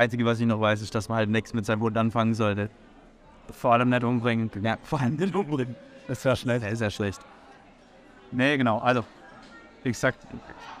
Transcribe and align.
Das 0.00 0.04
Einzige, 0.04 0.24
was 0.24 0.40
ich 0.40 0.46
noch 0.46 0.58
weiß, 0.58 0.80
ist, 0.80 0.94
dass 0.94 1.10
man 1.10 1.18
halt 1.18 1.28
nichts 1.28 1.52
mit 1.52 1.66
seinem 1.66 1.82
Hund 1.82 1.94
anfangen 1.98 2.32
sollte. 2.32 2.70
Vor 3.52 3.74
allem 3.74 3.90
nicht 3.90 4.02
umbringen. 4.02 4.50
Ja, 4.62 4.78
vor 4.82 4.98
allem 4.98 5.16
nicht 5.16 5.34
umbringen. 5.34 5.76
Das 6.08 6.24
wäre 6.24 6.36
schlecht. 6.36 6.64
Das 6.64 6.72
ist 6.72 6.80
ja 6.80 6.88
schlecht. 6.88 7.20
Nee, 8.32 8.56
genau. 8.56 8.78
Also, 8.78 9.04
wie 9.82 9.90
gesagt, 9.90 10.26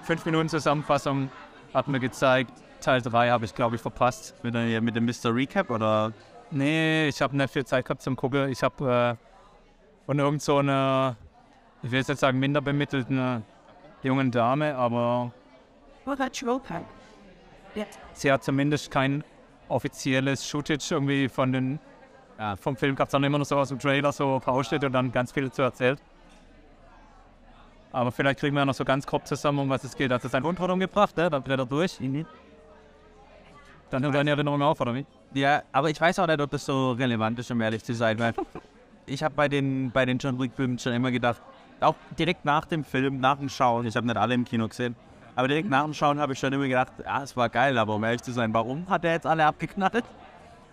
fünf 0.04 0.24
Minuten 0.24 0.48
Zusammenfassung 0.48 1.28
hat 1.74 1.86
mir 1.86 2.00
gezeigt. 2.00 2.50
Teil 2.80 3.02
3 3.02 3.28
habe 3.28 3.44
ich, 3.44 3.54
glaube 3.54 3.76
ich, 3.76 3.82
verpasst. 3.82 4.34
Mit, 4.42 4.54
der, 4.54 4.80
mit 4.80 4.96
dem 4.96 5.04
Mr. 5.04 5.34
Recap 5.34 5.68
oder? 5.68 6.14
Nee, 6.50 7.08
ich 7.08 7.20
habe 7.20 7.36
nicht 7.36 7.52
viel 7.52 7.66
Zeit 7.66 7.84
gehabt 7.84 8.00
zum 8.00 8.16
Gucken. 8.16 8.48
Ich 8.48 8.62
habe 8.62 9.18
äh, 9.18 10.06
von 10.06 10.18
irgend 10.18 10.40
so 10.40 10.56
einer, 10.56 11.14
ich 11.82 11.90
will 11.90 11.98
jetzt 11.98 12.08
nicht 12.08 12.20
sagen 12.20 12.38
minder 12.38 12.62
bemittelten 12.62 13.44
jungen 14.02 14.30
Dame, 14.30 14.74
aber 14.74 15.30
sie 18.12 18.32
hat 18.32 18.44
zumindest 18.44 18.90
kein 18.90 19.24
offizielles 19.68 20.44
Footage 20.44 20.94
irgendwie 20.94 21.28
von 21.28 21.52
den, 21.52 21.78
ja, 22.38 22.56
vom 22.56 22.76
Film 22.76 22.96
gab 22.96 23.08
es 23.08 23.12
dann 23.12 23.24
immer 23.24 23.38
noch 23.38 23.46
so 23.46 23.56
aus 23.56 23.68
dem 23.68 23.78
Trailer 23.78 24.12
so 24.12 24.40
Ausschnitte 24.44 24.86
und 24.86 24.92
dann 24.92 25.12
ganz 25.12 25.32
viel 25.32 25.44
dazu 25.44 25.62
erzählt. 25.62 26.00
Aber 27.92 28.12
vielleicht 28.12 28.38
kriegen 28.38 28.54
wir 28.54 28.60
ja 28.60 28.66
noch 28.66 28.74
so 28.74 28.84
ganz 28.84 29.06
grob 29.06 29.26
zusammen, 29.26 29.58
um 29.60 29.68
was 29.68 29.82
es 29.84 29.96
geht. 29.96 30.12
Also 30.12 30.28
sein 30.28 30.44
Hund 30.44 30.58
hat 30.60 30.70
umgebracht, 30.70 31.16
ne? 31.16 31.28
dann 31.28 31.42
dreht 31.42 31.58
er 31.58 31.66
durch. 31.66 31.98
Dann 33.90 34.04
hört 34.04 34.14
deine 34.14 34.30
Erinnerung 34.30 34.62
auf, 34.62 34.80
oder 34.80 34.94
wie? 34.94 35.04
Ja, 35.34 35.62
aber 35.72 35.90
ich 35.90 36.00
weiß 36.00 36.20
auch 36.20 36.26
nicht, 36.26 36.40
ob 36.40 36.50
das 36.50 36.64
so 36.64 36.92
relevant 36.92 37.38
ist, 37.40 37.50
um 37.50 37.60
ehrlich 37.60 37.82
zu 37.82 37.92
sein, 37.94 38.18
weil 38.20 38.32
ich 39.06 39.22
habe 39.22 39.34
bei 39.34 39.48
den, 39.48 39.90
bei 39.90 40.04
den 40.06 40.18
John 40.18 40.38
Wick-Filmen 40.38 40.78
schon 40.78 40.92
immer 40.92 41.10
gedacht, 41.10 41.42
auch 41.80 41.96
direkt 42.16 42.44
nach 42.44 42.64
dem 42.66 42.84
Film, 42.84 43.18
nach 43.18 43.38
dem 43.38 43.48
Schauen, 43.48 43.86
ich 43.86 43.96
habe 43.96 44.06
nicht 44.06 44.16
alle 44.16 44.34
im 44.34 44.44
Kino 44.44 44.68
gesehen, 44.68 44.94
aber 45.40 45.48
direkt 45.48 45.70
nach 45.70 45.84
dem 45.84 45.94
Schauen 45.94 46.20
habe 46.20 46.34
ich 46.34 46.38
schon 46.38 46.52
immer 46.52 46.68
gedacht, 46.68 46.92
ja, 47.02 47.22
es 47.22 47.34
war 47.34 47.48
geil, 47.48 47.78
aber 47.78 47.94
um 47.94 48.04
ehrlich 48.04 48.20
zu 48.20 48.30
sein, 48.30 48.52
warum 48.52 48.86
hat 48.90 49.06
er 49.06 49.12
jetzt 49.12 49.26
alle 49.26 49.46
abgeknallt? 49.46 50.04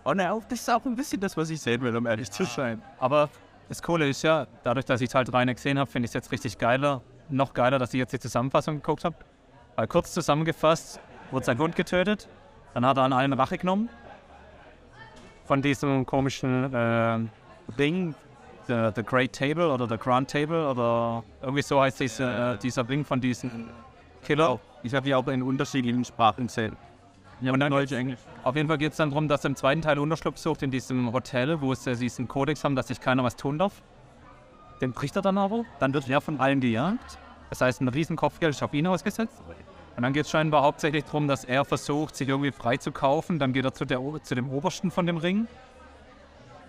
Und 0.04 0.20
ja, 0.20 0.38
das 0.50 0.60
ist 0.60 0.70
auch 0.70 0.84
ein 0.86 0.94
bisschen 0.94 1.22
das, 1.22 1.38
was 1.38 1.50
ich 1.50 1.62
sehen 1.62 1.82
will, 1.82 1.96
um 1.96 2.06
ehrlich 2.06 2.30
zu 2.30 2.44
sein. 2.44 2.82
Aber 3.00 3.30
das 3.70 3.82
Coole 3.82 4.10
ist 4.10 4.24
ja, 4.24 4.46
dadurch, 4.64 4.86
dass 4.86 5.00
ich 5.00 5.08
Teil 5.08 5.24
3 5.24 5.46
nicht 5.46 5.56
gesehen 5.56 5.80
habe, 5.80 5.90
finde 5.90 6.06
ich 6.06 6.10
es 6.10 6.16
jetzt 6.16 6.34
richtig 6.34 6.58
geiler. 6.58 7.02
Noch 7.30 7.54
geiler, 7.54 7.80
dass 7.80 7.94
ich 7.94 7.98
jetzt 8.00 8.12
die 8.12 8.20
Zusammenfassung 8.20 8.76
geguckt 8.76 9.06
habe. 9.06 9.16
Weil 9.78 9.88
kurz 9.88 10.12
zusammengefasst, 10.12 11.00
wurde 11.32 11.46
sein 11.46 11.58
Hund 11.60 11.78
getötet. 11.78 12.28
Dann 12.74 12.86
hat 12.86 12.98
er 12.98 13.04
an 13.04 13.14
allen 13.14 13.32
Rache 13.32 13.58
genommen. 13.58 13.88
Von 15.46 15.62
diesem 15.62 16.06
komischen 16.06 16.74
äh, 16.74 17.20
Ding, 17.80 18.14
the, 18.68 18.90
the 18.94 19.04
Great 19.04 19.32
Table 19.32 19.72
oder 19.72 19.88
The 19.88 19.98
Grand 19.98 20.30
Table 20.30 20.70
oder 20.70 21.24
irgendwie 21.42 21.62
so 21.62 21.80
heißt 21.80 22.02
diese, 22.02 22.26
äh, 22.26 22.58
dieser 22.58 22.84
Ding 22.84 23.06
von 23.06 23.22
diesem 23.22 23.70
Killer. 24.28 24.60
Ich 24.84 24.94
habe 24.94 25.06
die 25.06 25.16
auch 25.16 25.26
in 25.28 25.42
unterschiedlichen 25.42 26.04
Sprachen 26.04 26.48
gesehen. 26.48 26.76
Ja, 27.40 27.54
und 27.54 27.62
dann 27.62 27.72
Deutsch, 27.72 27.94
Englisch. 27.94 28.20
Auf 28.44 28.56
jeden 28.58 28.68
Fall 28.68 28.78
geht 28.78 28.92
es 28.92 28.98
dann 28.98 29.10
darum, 29.10 29.30
dass 29.30 29.46
er 29.46 29.52
im 29.52 29.56
zweiten 29.56 29.82
Teil 29.82 30.00
Unterschlupf 30.00 30.38
sucht 30.38 30.64
in 30.64 30.72
diesem 30.72 31.14
Hotel, 31.14 31.62
wo 31.62 31.74
sie 31.74 31.96
diesen 31.96 32.28
Kodex 32.28 32.64
haben, 32.64 32.76
dass 32.76 32.90
sich 32.90 33.00
keiner 33.00 33.24
was 33.24 33.38
tun 33.38 33.58
darf. 33.58 33.82
Den 34.82 34.92
bricht 34.92 35.16
er 35.16 35.22
dann 35.22 35.38
aber. 35.38 35.64
Dann 35.80 35.94
wird 35.94 36.10
er 36.10 36.20
von 36.20 36.42
allen 36.42 36.60
gejagt. 36.60 37.18
Das 37.50 37.62
heißt, 37.62 37.80
ein 37.80 37.88
riesen 37.88 38.18
Kopfgeld 38.18 38.54
ist 38.54 38.62
auf 38.62 38.74
ihn 38.74 38.86
ausgesetzt. 38.86 39.42
Und 39.96 40.04
dann 40.04 40.12
geht 40.12 40.26
es 40.26 40.32
scheinbar 40.32 40.64
hauptsächlich 40.64 41.06
darum, 41.06 41.28
dass 41.30 41.46
er 41.46 41.64
versucht, 41.64 42.16
sich 42.16 42.28
irgendwie 42.28 42.52
frei 42.52 42.76
zu 42.76 42.92
kaufen. 42.92 43.40
Dann 43.40 43.54
geht 43.54 43.64
er 43.64 43.74
zu, 43.74 43.86
der, 43.86 44.02
zu 44.24 44.36
dem 44.36 44.50
Obersten 44.50 44.92
von 44.92 45.06
dem 45.06 45.18
Ring, 45.18 45.48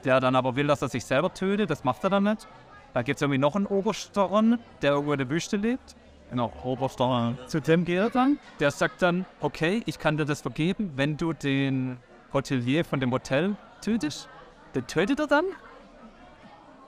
der 0.04 0.20
dann 0.20 0.36
aber 0.36 0.54
will, 0.54 0.68
dass 0.68 0.80
er 0.80 0.88
sich 0.88 1.04
selber 1.04 1.34
tötet. 1.34 1.70
Das 1.70 1.82
macht 1.82 2.04
er 2.04 2.10
dann 2.10 2.22
nicht. 2.22 2.46
Da 2.94 3.02
gibt 3.02 3.16
es 3.16 3.22
irgendwie 3.22 3.38
noch 3.38 3.56
einen 3.56 3.66
Oberstern, 3.66 4.60
der 4.80 4.92
irgendwo 4.92 5.12
in 5.12 5.18
der 5.18 5.28
Wüste 5.28 5.56
lebt. 5.56 5.96
Genau, 6.30 6.52
Oberstern. 6.62 7.38
Zu 7.46 7.60
dem 7.60 7.84
geht 7.84 7.98
er 7.98 8.10
dann. 8.10 8.38
Der 8.60 8.70
sagt 8.70 9.02
dann, 9.02 9.24
okay, 9.40 9.82
ich 9.86 9.98
kann 9.98 10.16
dir 10.16 10.24
das 10.24 10.42
vergeben, 10.42 10.92
wenn 10.96 11.16
du 11.16 11.32
den 11.32 11.98
Hotelier 12.32 12.84
von 12.84 13.00
dem 13.00 13.12
Hotel 13.12 13.56
tötest. 13.80 14.28
Den 14.74 14.86
tötet 14.86 15.20
er 15.20 15.26
dann. 15.26 15.44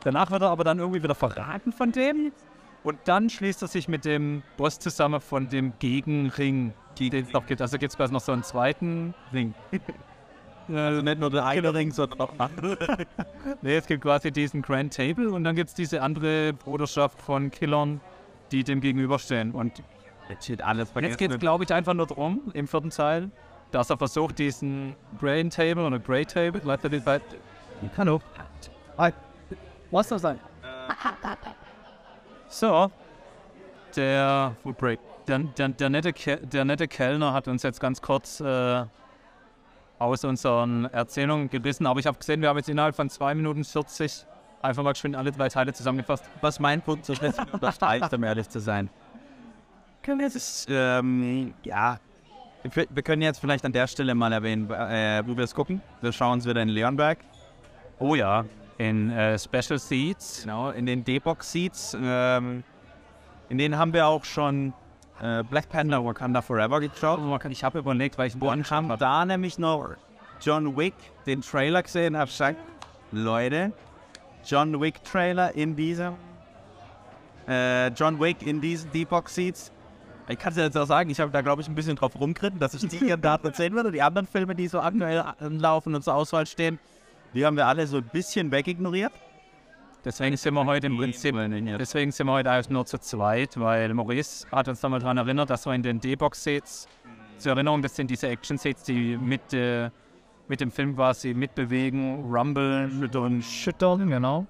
Danach 0.03 0.31
wird 0.31 0.43
er 0.43 0.51
aber 0.51 0.65
dann 0.65 0.79
irgendwie 0.79 1.03
wieder 1.03 1.15
verraten 1.15 1.73
von 1.73 1.93
dem. 1.93 2.33
Und 2.83 2.99
dann 3.05 3.29
schließt 3.29 3.63
er 3.63 3.69
sich 3.69 3.89
mit 3.89 4.05
dem 4.05 4.43
Boss 4.57 4.79
zusammen 4.79 5.21
von 5.21 5.49
dem 5.49 5.75
Gegenring, 5.79 6.73
den 6.99 7.15
es 7.15 7.33
noch 7.33 7.47
gibt. 7.47 7.61
Also 7.61 7.79
gibt 7.79 7.93
es 7.93 7.97
quasi 7.97 8.13
noch 8.13 8.21
so 8.21 8.33
einen 8.33 8.43
zweiten 8.43 9.15
Ring. 9.33 9.55
Also 10.73 11.03
nicht 11.03 11.19
nur 11.19 11.31
der 11.31 11.45
eine 11.47 11.75
Ring, 11.75 11.91
sondern 11.91 12.19
noch 12.19 12.39
andere. 12.39 12.77
nee, 13.63 13.77
es 13.77 13.87
gibt 13.87 14.03
quasi 14.03 14.31
diesen 14.31 14.63
Grand 14.63 14.95
Table 14.95 15.31
und 15.31 15.45
dann 15.45 15.57
gibt 15.57 15.71
es 15.71 15.75
diese 15.75 16.01
andere 16.01 16.53
Bruderschaft 16.53 17.21
von 17.21 17.51
Killern, 17.51 18.01
die 18.53 18.65
dem 18.65 18.81
gegenüberstehen. 18.81 19.53
Und 19.53 19.83
Jetzt 20.29 20.45
steht 20.45 20.63
alles 20.63 20.91
vergessen. 20.91 21.11
jetzt 21.13 21.19
geht 21.19 21.31
es, 21.33 21.39
glaube 21.39 21.65
ich, 21.65 21.73
einfach 21.73 21.95
nur 21.95 22.07
darum, 22.07 22.51
im 22.55 22.69
vierten 22.69 22.91
Teil, 22.91 23.31
dass 23.73 23.91
er 23.91 23.99
versucht, 23.99 24.39
diesen 24.39 24.95
Grand 25.19 25.53
Table 25.55 25.85
oder 25.87 25.99
Great 25.99 26.31
Table, 26.33 26.61
du, 26.61 26.89
die 26.89 26.99
beiden. 27.01 27.27
Hallo. 27.97 28.21
Hi. 28.99 29.13
Was 29.91 30.09
soll 30.09 30.19
sein? 30.19 30.39
So, 32.49 32.91
der 33.97 34.55
Foodbreak. 34.63 34.99
Der, 35.27 35.39
der, 35.39 35.69
der, 35.69 35.89
nette, 35.91 36.13
Ke- 36.13 36.39
der 36.47 36.65
nette 36.65 36.89
Kellner 36.89 37.33
hat 37.33 37.47
uns 37.49 37.63
jetzt 37.63 37.81
ganz 37.81 38.01
kurz 38.03 38.41
äh, 38.41 38.85
aus 39.99 40.25
unseren 40.25 40.87
Erzählungen 40.87 41.49
gerissen, 41.51 41.87
aber 41.87 42.01
ich 42.01 42.07
habe 42.07 42.19
gesehen, 42.19 42.41
wir 42.41 42.49
haben 42.49 42.57
jetzt 42.57 42.69
innerhalb 42.69 42.97
von 42.97 43.09
2 43.09 43.35
Minuten 43.35 43.65
40 43.65 44.27
einfach 44.61 44.83
mal 44.83 44.93
geschwind 44.93 45.17
alle 45.17 45.33
drei 45.33 45.49
Teile 45.49 45.73
zusammengefasst. 45.73 46.25
Was 46.41 46.61
mein 46.61 46.81
Punkt 46.83 47.05
so 47.05 47.15
schnell 47.17 47.35
unterstreicht, 47.53 48.13
um 48.13 48.25
ehrlich 48.25 48.49
zu 48.49 48.61
sein. 48.61 48.89
Das 50.03 50.35
ist, 50.35 50.67
ähm, 50.71 51.55
ja. 51.63 51.99
Wir 52.63 52.87
wir 52.91 53.03
können 53.03 53.23
jetzt 53.23 53.39
vielleicht 53.39 53.65
an 53.65 53.73
der 53.73 53.87
Stelle 53.87 54.15
mal 54.15 54.33
erwähnen, 54.33 54.71
äh, 54.71 55.23
wo 55.27 55.37
wir 55.37 55.45
es 55.45 55.55
gucken. 55.55 55.81
Wir 56.01 56.13
schauen 56.13 56.35
uns 56.35 56.47
wieder 56.47 56.61
in 56.61 56.69
Leonberg. 56.69 57.19
Oh 57.99 58.15
ja, 58.15 58.45
in 58.77 59.11
äh, 59.11 59.39
Special 59.39 59.79
Seats. 59.79 60.43
Genau, 60.43 60.71
in 60.71 60.85
den 60.87 61.05
D-Box-Seats. 61.05 61.97
Ähm, 62.03 62.65
in 63.49 63.59
denen 63.59 63.79
haben 63.79 63.93
wir 63.93 64.07
auch 64.07 64.25
schon 64.25 64.73
äh, 65.23 65.43
Black 65.43 65.69
Panther 65.69 66.05
Wakanda 66.05 66.43
Forever 66.43 66.81
geschaut. 66.81 67.21
Ich 67.51 67.65
habe 67.65 67.79
überlegt, 67.79 68.17
weil 68.19 68.29
ich 68.29 68.41
Und 68.41 68.71
haben 68.71 68.95
da 68.99 69.25
nämlich 69.25 69.59
noch 69.59 69.91
John 70.41 70.77
Wick, 70.77 70.95
den 71.27 71.43
Trailer 71.43 71.83
gesehen, 71.83 72.17
hab 72.17 72.29
gesagt, 72.29 72.57
Leute, 73.13 73.73
John 74.45 74.81
Wick 74.81 75.03
Trailer 75.05 75.55
in 75.55 75.77
diesem, 75.77 76.15
äh, 77.49 77.89
John 77.89 78.21
Wick 78.21 78.47
in 78.47 78.61
diesen 78.61 78.91
D-Box 78.93 79.35
Seats. 79.35 79.73
Ich 80.29 80.39
kann 80.39 80.53
es 80.53 80.59
ja 80.59 80.65
jetzt 80.65 80.77
auch 80.77 80.87
sagen, 80.87 81.11
ich 81.11 81.19
habe 81.19 81.33
da 81.33 81.41
glaube 81.41 81.63
ich 81.63 81.69
ein 81.69 81.75
bisschen 81.75 81.97
drauf 81.97 82.19
rumgeritten, 82.19 82.61
dass 82.61 82.75
ich 82.75 82.87
die 82.89 82.99
hier 82.99 83.17
da 83.17 83.35
erzählen 83.43 83.73
würde. 83.73 83.91
Die 83.91 84.03
anderen 84.03 84.27
Filme, 84.27 84.55
die 84.55 84.69
so 84.69 84.81
aktuell 84.81 85.25
laufen 85.41 85.95
und 85.95 86.03
zur 86.03 86.15
Auswahl 86.15 86.47
stehen, 86.47 86.79
die 87.35 87.45
haben 87.45 87.57
wir 87.57 87.67
alle 87.67 87.87
so 87.87 87.99
ein 87.99 88.09
bisschen 88.13 88.51
wegignoriert. 88.51 89.13
Deswegen 90.05 90.37
sind 90.37 90.55
wir 90.55 90.65
heute 90.65 90.87
im 90.87 90.97
Prinzip, 90.97 91.37
deswegen 91.79 92.11
sind 92.11 92.27
wir 92.27 92.33
heute 92.33 92.51
eigentlich 92.51 92.71
nur 92.71 92.87
zu 92.87 92.99
zweit, 92.99 93.61
weil 93.61 93.93
Maurice 93.93 94.47
hat 94.51 94.67
uns 94.69 94.81
nochmal 94.83 95.01
daran 95.01 95.19
erinnert, 95.19 95.51
dass 95.51 95.67
wir 95.67 95.75
in 95.75 95.83
den 95.83 96.01
D-Box-Seats, 96.01 96.89
zur 97.37 97.53
Erinnerung, 97.53 97.83
das 97.83 97.97
sind 97.97 98.11
diese 98.11 98.29
Action-Seats, 98.29 98.85
die 98.85 99.19
mit, 99.19 99.53
äh, 99.53 99.91
mit 100.51 100.61
dem 100.61 100.73
Film 100.73 100.97
quasi 100.97 101.33
mitbewegen, 101.33 102.25
rumbeln 102.25 103.09
und 103.15 103.43
schüttern, 103.43 104.11
genau. 104.11 104.47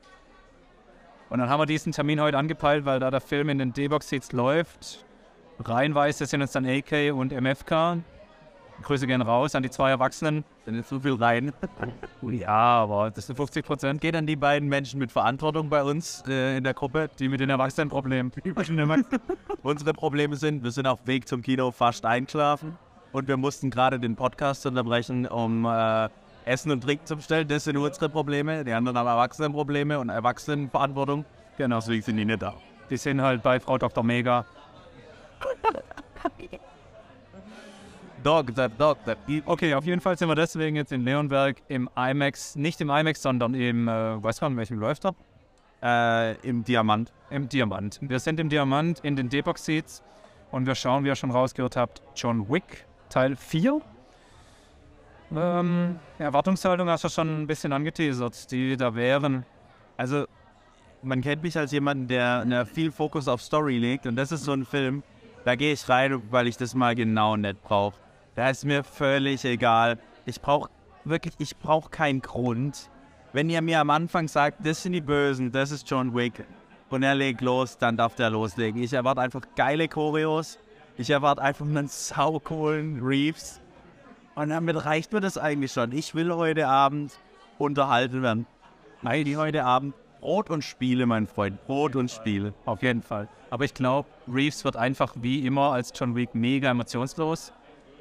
Und 1.29 1.39
dann 1.39 1.51
haben 1.51 1.61
wir 1.61 1.67
diesen 1.67 1.93
Termin 1.93 2.23
heute 2.23 2.39
angepeilt, 2.39 2.87
weil 2.87 3.01
da 3.01 3.11
der 3.11 3.21
Film 3.21 3.51
in 3.51 3.59
den 3.59 3.75
D-Box-Seats 3.75 4.33
läuft. 4.33 5.05
Reihenweise 5.59 6.25
sind 6.25 6.41
uns 6.41 6.53
dann 6.53 6.65
AK 6.65 7.13
und 7.13 7.39
MFK. 7.39 7.99
Grüße 8.83 9.07
gehen 9.07 9.21
raus 9.21 9.55
an 9.55 9.63
die 9.63 9.69
zwei 9.69 9.91
Erwachsenen. 9.91 10.43
Sind 10.65 10.77
jetzt 10.77 10.89
so 10.89 10.99
viel 11.01 11.13
rein. 11.13 11.53
Ja, 12.23 12.83
aber 12.83 13.11
das 13.11 13.27
sind 13.27 13.37
50 13.37 13.65
Prozent. 13.65 14.01
Geht 14.01 14.17
an 14.17 14.27
die 14.27 14.37
beiden 14.37 14.71
Menschen 14.71 14.99
mit 14.99 15.13
Verantwortung 15.13 15.69
bei 15.69 15.83
uns 15.83 16.23
äh, 16.29 16.57
in 16.57 16.65
der 16.65 16.73
Gruppe. 16.73 17.11
Die 17.19 17.29
mit 17.29 17.41
den 17.41 17.51
Erwachsenenproblemen. 17.51 18.33
Unsere 19.63 19.93
Probleme 19.93 20.37
sind, 20.37 20.63
wir 20.63 20.71
sind 20.71 20.87
auf 20.87 21.07
Weg 21.07 21.29
zum 21.29 21.43
Kino 21.43 21.71
fast 21.71 22.07
eingeschlafen 22.07 22.79
und 23.13 23.29
wir 23.29 23.37
mussten 23.37 23.71
gerade 23.71 23.99
den 23.99 24.17
Podcast 24.17 24.67
unterbrechen, 24.67 25.27
um 25.27 25.65
äh, 25.67 26.09
Essen 26.45 26.71
und 26.73 26.83
Trinken 26.83 27.07
zu 27.07 27.17
bestellen. 27.17 27.47
Das 27.49 27.65
sind 27.65 27.77
unsere 27.77 28.09
Probleme. 28.09 28.65
Die 28.65 28.73
anderen 28.73 28.97
haben 28.99 29.07
Erwachsenenprobleme 29.07 29.99
und 29.99 30.09
Erwachsenenverantwortung. 30.09 31.25
Genau, 31.59 31.77
Deswegen 31.77 32.03
sind 32.03 32.17
die 32.17 32.25
nicht 32.25 32.43
da. 32.43 32.55
die 32.89 32.97
sind 32.97 33.21
halt 33.21 33.43
bei 33.43 33.61
Frau 33.61 33.77
Dr. 33.79 34.03
Mega. 34.03 34.45
Dog, 38.23 38.55
that 38.55 38.73
dog, 38.79 38.99
that 39.07 39.17
Okay, 39.47 39.75
auf 39.75 39.85
jeden 39.87 40.01
Fall 40.03 40.19
sind 40.19 40.29
wir 40.29 40.35
deswegen 40.35 40.77
jetzt 40.77 40.93
in 40.93 41.05
Leonberg 41.05 41.57
im 41.69 41.89
IMAX, 41.97 42.55
nicht 42.55 42.79
im 42.83 42.91
IMAX, 42.91 43.23
sondern 43.23 43.55
im, 43.55 43.89
äh, 43.89 44.23
weiß 44.23 44.43
man, 44.43 44.53
in 44.53 44.59
welchem 44.59 44.79
läuft 44.79 45.07
er? 45.07 45.15
äh, 45.83 46.37
im 46.47 46.63
Diamant. 46.65 47.13
Im 47.31 47.49
Diamant. 47.49 47.99
Wir 48.03 48.19
sind 48.19 48.39
im 48.41 48.49
Diamant 48.49 49.01
in 49.01 49.17
den 49.17 49.29
D-Box-Seats 49.29 50.03
und 50.51 50.67
wir 50.67 50.75
schauen, 50.75 51.05
wie 51.05 51.09
ihr 51.09 51.17
schon 51.17 51.31
rausgehört 51.31 51.77
habt, 51.77 52.03
John 52.15 52.49
Wick, 52.49 52.87
Teil 53.11 53.37
4. 53.37 53.81
Ähm, 55.37 55.99
Erwartungshaltung 56.19 56.89
hast 56.89 57.05
du 57.05 57.09
schon 57.09 57.43
ein 57.43 57.47
bisschen 57.47 57.73
angeteasert, 57.73 58.51
die 58.51 58.77
da 58.77 58.95
wären. 58.95 59.45
Also, 59.97 60.27
man 61.03 61.21
kennt 61.21 61.43
mich 61.43 61.57
als 61.57 61.73
jemanden, 61.73 62.09
der 62.09 62.45
ne, 62.45 62.65
viel 62.65 62.91
Fokus 62.91 63.29
auf 63.29 63.43
Story 63.43 63.79
legt 63.79 64.07
und 64.07 64.17
das 64.17 64.33
ist 64.33 64.45
so 64.45 64.53
ein 64.53 64.65
Film, 64.65 65.03
da 65.45 65.55
gehe 65.55 65.73
ich 65.73 65.89
rein, 65.89 66.23
weil 66.31 66.47
ich 66.47 66.57
das 66.57 66.75
mal 66.75 66.95
genau 66.95 67.37
nicht 67.37 67.63
brauche. 67.63 67.97
Da 68.35 68.51
ist 68.51 68.65
mir 68.65 68.85
völlig 68.85 69.45
egal. 69.45 69.99
Ich 70.27 70.41
brauche 70.41 70.71
wirklich, 71.05 71.35
ich 71.39 71.57
brauche 71.57 71.91
keinen 71.91 72.21
Grund. 72.21 72.91
Wenn 73.33 73.49
ihr 73.51 73.63
mir 73.63 73.81
am 73.81 73.91
Anfang 73.91 74.29
sagt, 74.29 74.67
das 74.67 74.83
sind 74.83 74.93
die 74.93 75.01
Bösen, 75.01 75.53
das 75.53 75.71
ist 75.71 75.89
John 75.89 76.15
Wick 76.15 76.45
und 76.91 77.03
er 77.03 77.15
legt 77.15 77.41
los, 77.41 77.79
dann 77.79 77.97
darf 77.97 78.15
der 78.17 78.31
loslegen. 78.31 78.83
Ich 78.83 78.93
erwarte 78.93 79.21
einfach 79.21 79.43
geile 79.57 79.89
Choreos. 79.89 80.59
Ich 81.01 81.09
erwarte 81.09 81.41
einfach 81.41 81.65
einen 81.65 81.89
saucoolen 81.89 83.01
Reeves. 83.03 83.59
Und 84.35 84.51
damit 84.51 84.85
reicht 84.85 85.15
mir 85.15 85.21
das 85.21 85.39
eigentlich 85.39 85.73
schon. 85.73 85.93
Ich 85.93 86.15
will 86.15 86.31
heute 86.31 86.69
Abend 86.69 87.19
unterhalten 87.57 88.23
werden. 88.23 88.47
Nein, 89.01 89.25
die 89.25 89.39
heute 89.39 89.65
Abend 89.65 89.95
Brot 90.21 90.51
und 90.51 90.63
Spiele, 90.63 91.07
mein 91.07 91.27
Freund. 91.27 91.67
Brot 91.67 91.97
und 91.97 92.11
Spiele. 92.11 92.53
Auf 92.67 92.83
jeden 92.83 93.01
Fall. 93.01 93.29
Aber 93.49 93.65
ich 93.65 93.73
glaube, 93.73 94.11
Reeves 94.31 94.63
wird 94.63 94.77
einfach 94.77 95.15
wie 95.17 95.47
immer 95.47 95.73
als 95.73 95.91
John 95.95 96.15
Wick 96.17 96.35
mega 96.35 96.71
emotionslos. 96.71 97.55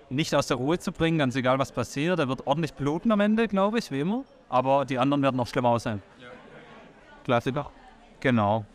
Nicht 0.09 0.35
aus 0.35 0.47
der 0.47 0.57
Ruhe 0.57 0.77
zu 0.77 0.91
bringen, 0.91 1.19
ganz 1.19 1.37
egal 1.37 1.57
was 1.57 1.71
passiert. 1.71 2.19
Er 2.19 2.27
wird 2.27 2.47
ordentlich 2.47 2.73
bluten 2.73 3.13
am 3.13 3.21
Ende, 3.21 3.47
glaube 3.47 3.79
ich, 3.79 3.91
wie 3.91 4.01
immer. 4.01 4.25
Aber 4.49 4.83
die 4.83 4.99
anderen 4.99 5.23
werden 5.23 5.37
noch 5.37 5.47
schlimmer 5.47 5.69
aussehen. 5.69 6.03
Klassiker. 7.23 7.71
Genau. 8.19 8.65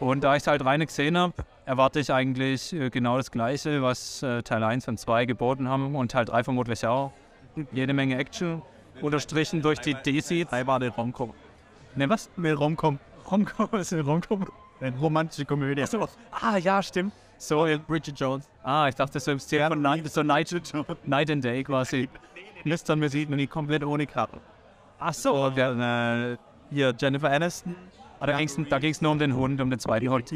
Und 0.00 0.24
da 0.24 0.34
ich 0.34 0.42
es 0.42 0.48
halt 0.48 0.64
reine 0.64 0.86
gesehen 0.86 1.16
habe, 1.16 1.34
erwarte 1.70 2.00
ich 2.00 2.12
eigentlich 2.12 2.72
äh, 2.72 2.90
genau 2.90 3.16
das 3.16 3.30
Gleiche, 3.30 3.80
was 3.80 4.24
äh, 4.24 4.42
Teil 4.42 4.64
1 4.64 4.88
und 4.88 4.98
2 4.98 5.24
geboten 5.24 5.68
haben 5.68 5.94
und 5.94 6.10
Teil 6.10 6.24
3 6.24 6.42
vermutlich 6.42 6.84
auch. 6.84 7.12
Jede 7.70 7.92
Menge 7.92 8.18
Action, 8.18 8.60
unterstrichen 9.00 9.62
durch 9.62 9.78
die 9.78 9.94
DC. 9.94 10.48
Drei 10.48 10.66
war 10.66 10.80
der 10.80 10.90
Romcom. 10.90 11.32
Ne, 11.94 12.08
was? 12.08 12.28
Eine 12.36 12.54
Romcom. 12.54 12.98
Romcom 13.30 13.68
ist 13.78 13.92
eine 13.92 14.02
Romcom. 14.02 14.46
Eine 14.80 14.98
romantische 14.98 15.44
Komödie. 15.44 15.86
So. 15.86 16.08
Ah, 16.32 16.56
ja, 16.56 16.82
stimmt. 16.82 17.12
So, 17.38 17.66
Bridget 17.86 18.18
Jones. 18.18 18.48
Ah, 18.64 18.88
ich 18.88 18.96
dachte, 18.96 19.20
so 19.20 19.30
im 19.30 19.38
Stil 19.38 19.64
von 19.68 19.80
Night, 19.80 20.10
so 20.10 20.24
Night, 20.24 20.52
Night 21.06 21.30
and 21.30 21.44
Day 21.44 21.62
quasi. 21.62 22.08
Mir 22.64 22.78
sieht 22.78 23.30
man 23.30 23.38
die 23.38 23.46
komplett 23.46 23.84
ohne 23.84 24.08
Karten. 24.08 24.40
Ach 24.98 25.14
so. 25.14 25.44
Und 25.44 25.56
äh, 25.56 26.36
hier 26.70 26.94
Jennifer 26.98 27.30
Aniston. 27.30 27.76
Ah, 28.18 28.26
da 28.26 28.78
ging 28.78 28.90
es 28.90 29.00
nur 29.00 29.12
um 29.12 29.18
den 29.20 29.36
Hund, 29.36 29.60
um 29.60 29.70
den 29.70 29.78
zweiten 29.78 30.08
Hund. 30.08 30.30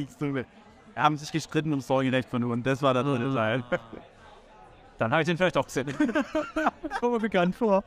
Haben 0.97 1.17
sich 1.17 1.33
gestritten 1.33 1.71
ums 1.71 1.87
Sorgerecht 1.87 2.29
von 2.29 2.45
Hund. 2.45 2.67
Das 2.67 2.83
war 2.83 2.95
der 2.95 3.03
dritte 3.03 3.35
Teil. 3.35 3.65
Dann 4.99 5.11
habe 5.11 5.23
ich 5.23 5.27
den 5.27 5.37
vielleicht 5.37 5.57
auch 5.57 5.65
gesehen. 5.65 5.93
Kommt 7.01 7.13
mir 7.13 7.21
bekannt 7.21 7.57
vor. 7.57 7.83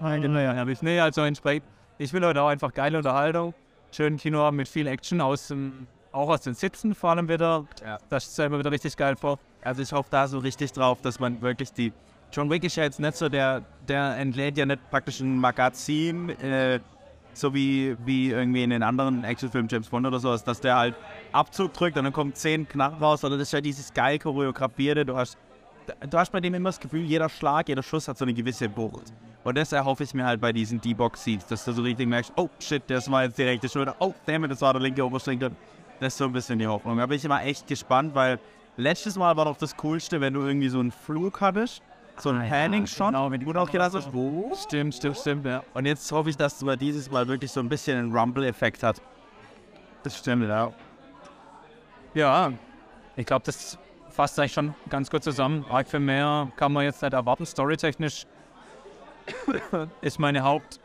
Naja, 0.00 0.52
herrlich. 0.52 0.80
Nee, 0.80 1.00
also 1.00 1.22
entsprechend. 1.22 1.68
Ich 1.98 2.12
will 2.12 2.24
heute 2.24 2.40
auch 2.40 2.48
einfach 2.48 2.72
geile 2.72 2.98
Unterhaltung. 2.98 3.52
Schönen 3.90 4.16
Kino 4.16 4.38
haben 4.38 4.56
mit 4.56 4.68
viel 4.68 4.86
Action 4.86 5.20
aus 5.20 5.48
dem, 5.48 5.86
auch 6.12 6.28
aus 6.28 6.42
den 6.42 6.54
Sitzen 6.54 6.94
vor 6.94 7.10
allem 7.10 7.28
wieder. 7.28 7.66
Ja. 7.84 7.98
Das 8.08 8.32
stellen 8.32 8.52
wir 8.52 8.58
wieder 8.58 8.70
richtig 8.70 8.96
geil 8.96 9.16
vor. 9.16 9.38
Also 9.62 9.82
ich 9.82 9.92
hoffe 9.92 10.08
da 10.10 10.28
so 10.28 10.38
richtig 10.38 10.72
drauf, 10.72 11.00
dass 11.02 11.18
man 11.18 11.40
wirklich 11.42 11.72
die... 11.72 11.92
John 12.32 12.50
Wick 12.50 12.62
ist 12.64 12.76
ja 12.76 12.84
jetzt 12.84 13.00
nicht 13.00 13.16
so, 13.16 13.28
der, 13.28 13.62
der 13.88 14.16
entlädt 14.16 14.58
ja 14.58 14.66
nicht 14.66 14.90
praktisch 14.90 15.20
ein 15.20 15.38
Magazin, 15.38 16.28
äh, 16.28 16.78
so 17.38 17.54
wie, 17.54 17.96
wie 18.04 18.30
irgendwie 18.30 18.62
in 18.62 18.70
den 18.70 18.82
anderen 18.82 19.24
Actionfilmen 19.24 19.68
James 19.68 19.88
Bond 19.88 20.06
oder 20.06 20.18
sowas, 20.18 20.44
dass 20.44 20.60
der 20.60 20.76
halt 20.76 20.94
Abzug 21.32 21.72
drückt 21.72 21.96
und 21.96 22.04
dann 22.04 22.12
kommen 22.12 22.34
zehn 22.34 22.68
Knarren 22.68 22.98
raus, 22.98 23.20
sondern 23.20 23.38
das 23.38 23.48
ist 23.48 23.52
ja 23.52 23.60
dieses 23.60 23.92
geil 23.92 24.18
choreografierte, 24.18 25.04
du 25.04 25.16
hast, 25.16 25.38
du 26.08 26.18
hast 26.18 26.32
bei 26.32 26.40
dem 26.40 26.54
immer 26.54 26.68
das 26.68 26.80
Gefühl, 26.80 27.02
jeder 27.02 27.28
Schlag, 27.28 27.68
jeder 27.68 27.82
Schuss 27.82 28.08
hat 28.08 28.18
so 28.18 28.24
eine 28.24 28.34
gewisse 28.34 28.74
Wucht. 28.76 29.12
Und 29.44 29.56
das 29.56 29.72
erhoffe 29.72 30.04
ich 30.04 30.12
mir 30.12 30.26
halt 30.26 30.40
bei 30.40 30.52
diesen 30.52 30.80
D-Box-Seats, 30.80 31.46
dass 31.46 31.64
du 31.64 31.72
so 31.72 31.82
richtig 31.82 32.08
merkst, 32.08 32.32
oh 32.36 32.50
shit, 32.58 32.82
das 32.88 33.10
war 33.10 33.24
jetzt 33.24 33.38
die 33.38 33.44
rechte 33.44 33.68
Schulter, 33.68 33.94
oh 33.98 34.12
damn 34.26 34.44
it, 34.44 34.50
das 34.50 34.60
war 34.60 34.72
der 34.72 34.82
linke 34.82 35.04
Oberschenkel. 35.04 35.52
Das 36.00 36.14
ist 36.14 36.18
so 36.18 36.24
ein 36.24 36.32
bisschen 36.32 36.58
die 36.58 36.66
Hoffnung. 36.66 36.98
Da 36.98 37.06
bin 37.06 37.16
ich 37.16 37.24
immer 37.24 37.42
echt 37.42 37.66
gespannt, 37.66 38.14
weil 38.14 38.38
letztes 38.76 39.16
Mal 39.16 39.36
war 39.36 39.46
doch 39.46 39.56
das 39.56 39.76
Coolste, 39.76 40.20
wenn 40.20 40.34
du 40.34 40.42
irgendwie 40.42 40.68
so 40.68 40.80
einen 40.80 40.92
Flug 40.92 41.40
hattest, 41.40 41.82
so 42.20 42.30
einen 42.30 42.48
Panning-Shot, 42.48 43.08
genau, 43.08 43.30
wenn 43.30 43.40
die 43.40 43.46
auch 43.54 43.70
gedacht 43.70 43.94
hast, 43.94 44.12
wo? 44.12 44.52
Stimmt, 44.54 44.94
stimmt, 44.94 45.16
stimmt, 45.16 45.46
ja. 45.46 45.62
Und 45.74 45.86
jetzt 45.86 46.10
hoffe 46.12 46.30
ich, 46.30 46.36
dass 46.36 46.60
man 46.62 46.78
dieses 46.78 47.10
Mal 47.10 47.26
wirklich 47.28 47.50
so 47.50 47.60
ein 47.60 47.68
bisschen 47.68 47.98
einen 47.98 48.16
Rumble-Effekt 48.16 48.82
hat. 48.82 49.00
Das 50.02 50.18
stimmt, 50.18 50.48
ja. 50.48 50.72
Ja, 52.14 52.52
ich 53.16 53.26
glaube, 53.26 53.44
das 53.44 53.78
fasst 54.10 54.38
eigentlich 54.38 54.52
schon 54.52 54.74
ganz 54.88 55.10
gut 55.10 55.22
zusammen. 55.22 55.64
Arg 55.70 55.88
viel 55.88 56.00
mehr 56.00 56.50
kann 56.56 56.72
man 56.72 56.84
jetzt 56.84 57.02
nicht 57.02 57.12
erwarten. 57.12 57.46
Storytechnisch 57.46 58.26
ist 60.00 60.18
meine 60.18 60.42
Haupt, 60.42 60.80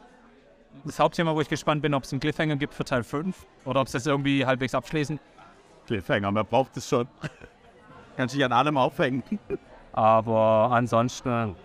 das 0.83 0.99
Hauptthema, 0.99 1.33
wo 1.33 1.41
ich 1.41 1.49
gespannt 1.49 1.81
bin, 1.81 1.93
ob 1.93 2.03
es 2.03 2.11
einen 2.11 2.19
Cliffhanger 2.19 2.57
gibt 2.57 2.73
für 2.73 2.83
Teil 2.83 3.03
5 3.03 3.35
oder 3.65 3.81
ob 3.81 3.87
sie 3.87 3.97
das 3.97 4.05
irgendwie 4.05 4.45
halbwegs 4.45 4.75
abschließen. 4.75 5.19
Cliffhanger, 5.87 6.31
man 6.31 6.45
braucht 6.45 6.77
es 6.77 6.87
schon. 6.87 7.07
Kannst 8.17 8.35
dich 8.35 8.43
an 8.45 8.51
allem 8.51 8.77
aufhängen. 8.77 9.23
Aber 9.93 10.69
ansonsten 10.71 11.55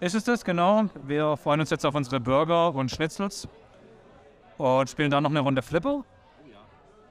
ist 0.00 0.14
es 0.14 0.24
das, 0.24 0.44
genau. 0.44 0.84
Wir 1.04 1.36
freuen 1.36 1.60
uns 1.60 1.70
jetzt 1.70 1.86
auf 1.86 1.94
unsere 1.94 2.20
Burger 2.20 2.74
und 2.74 2.90
Schnitzels 2.90 3.48
und 4.58 4.90
spielen 4.90 5.10
dann 5.10 5.22
noch 5.22 5.30
eine 5.30 5.40
Runde 5.40 5.62
Flipper. 5.62 6.04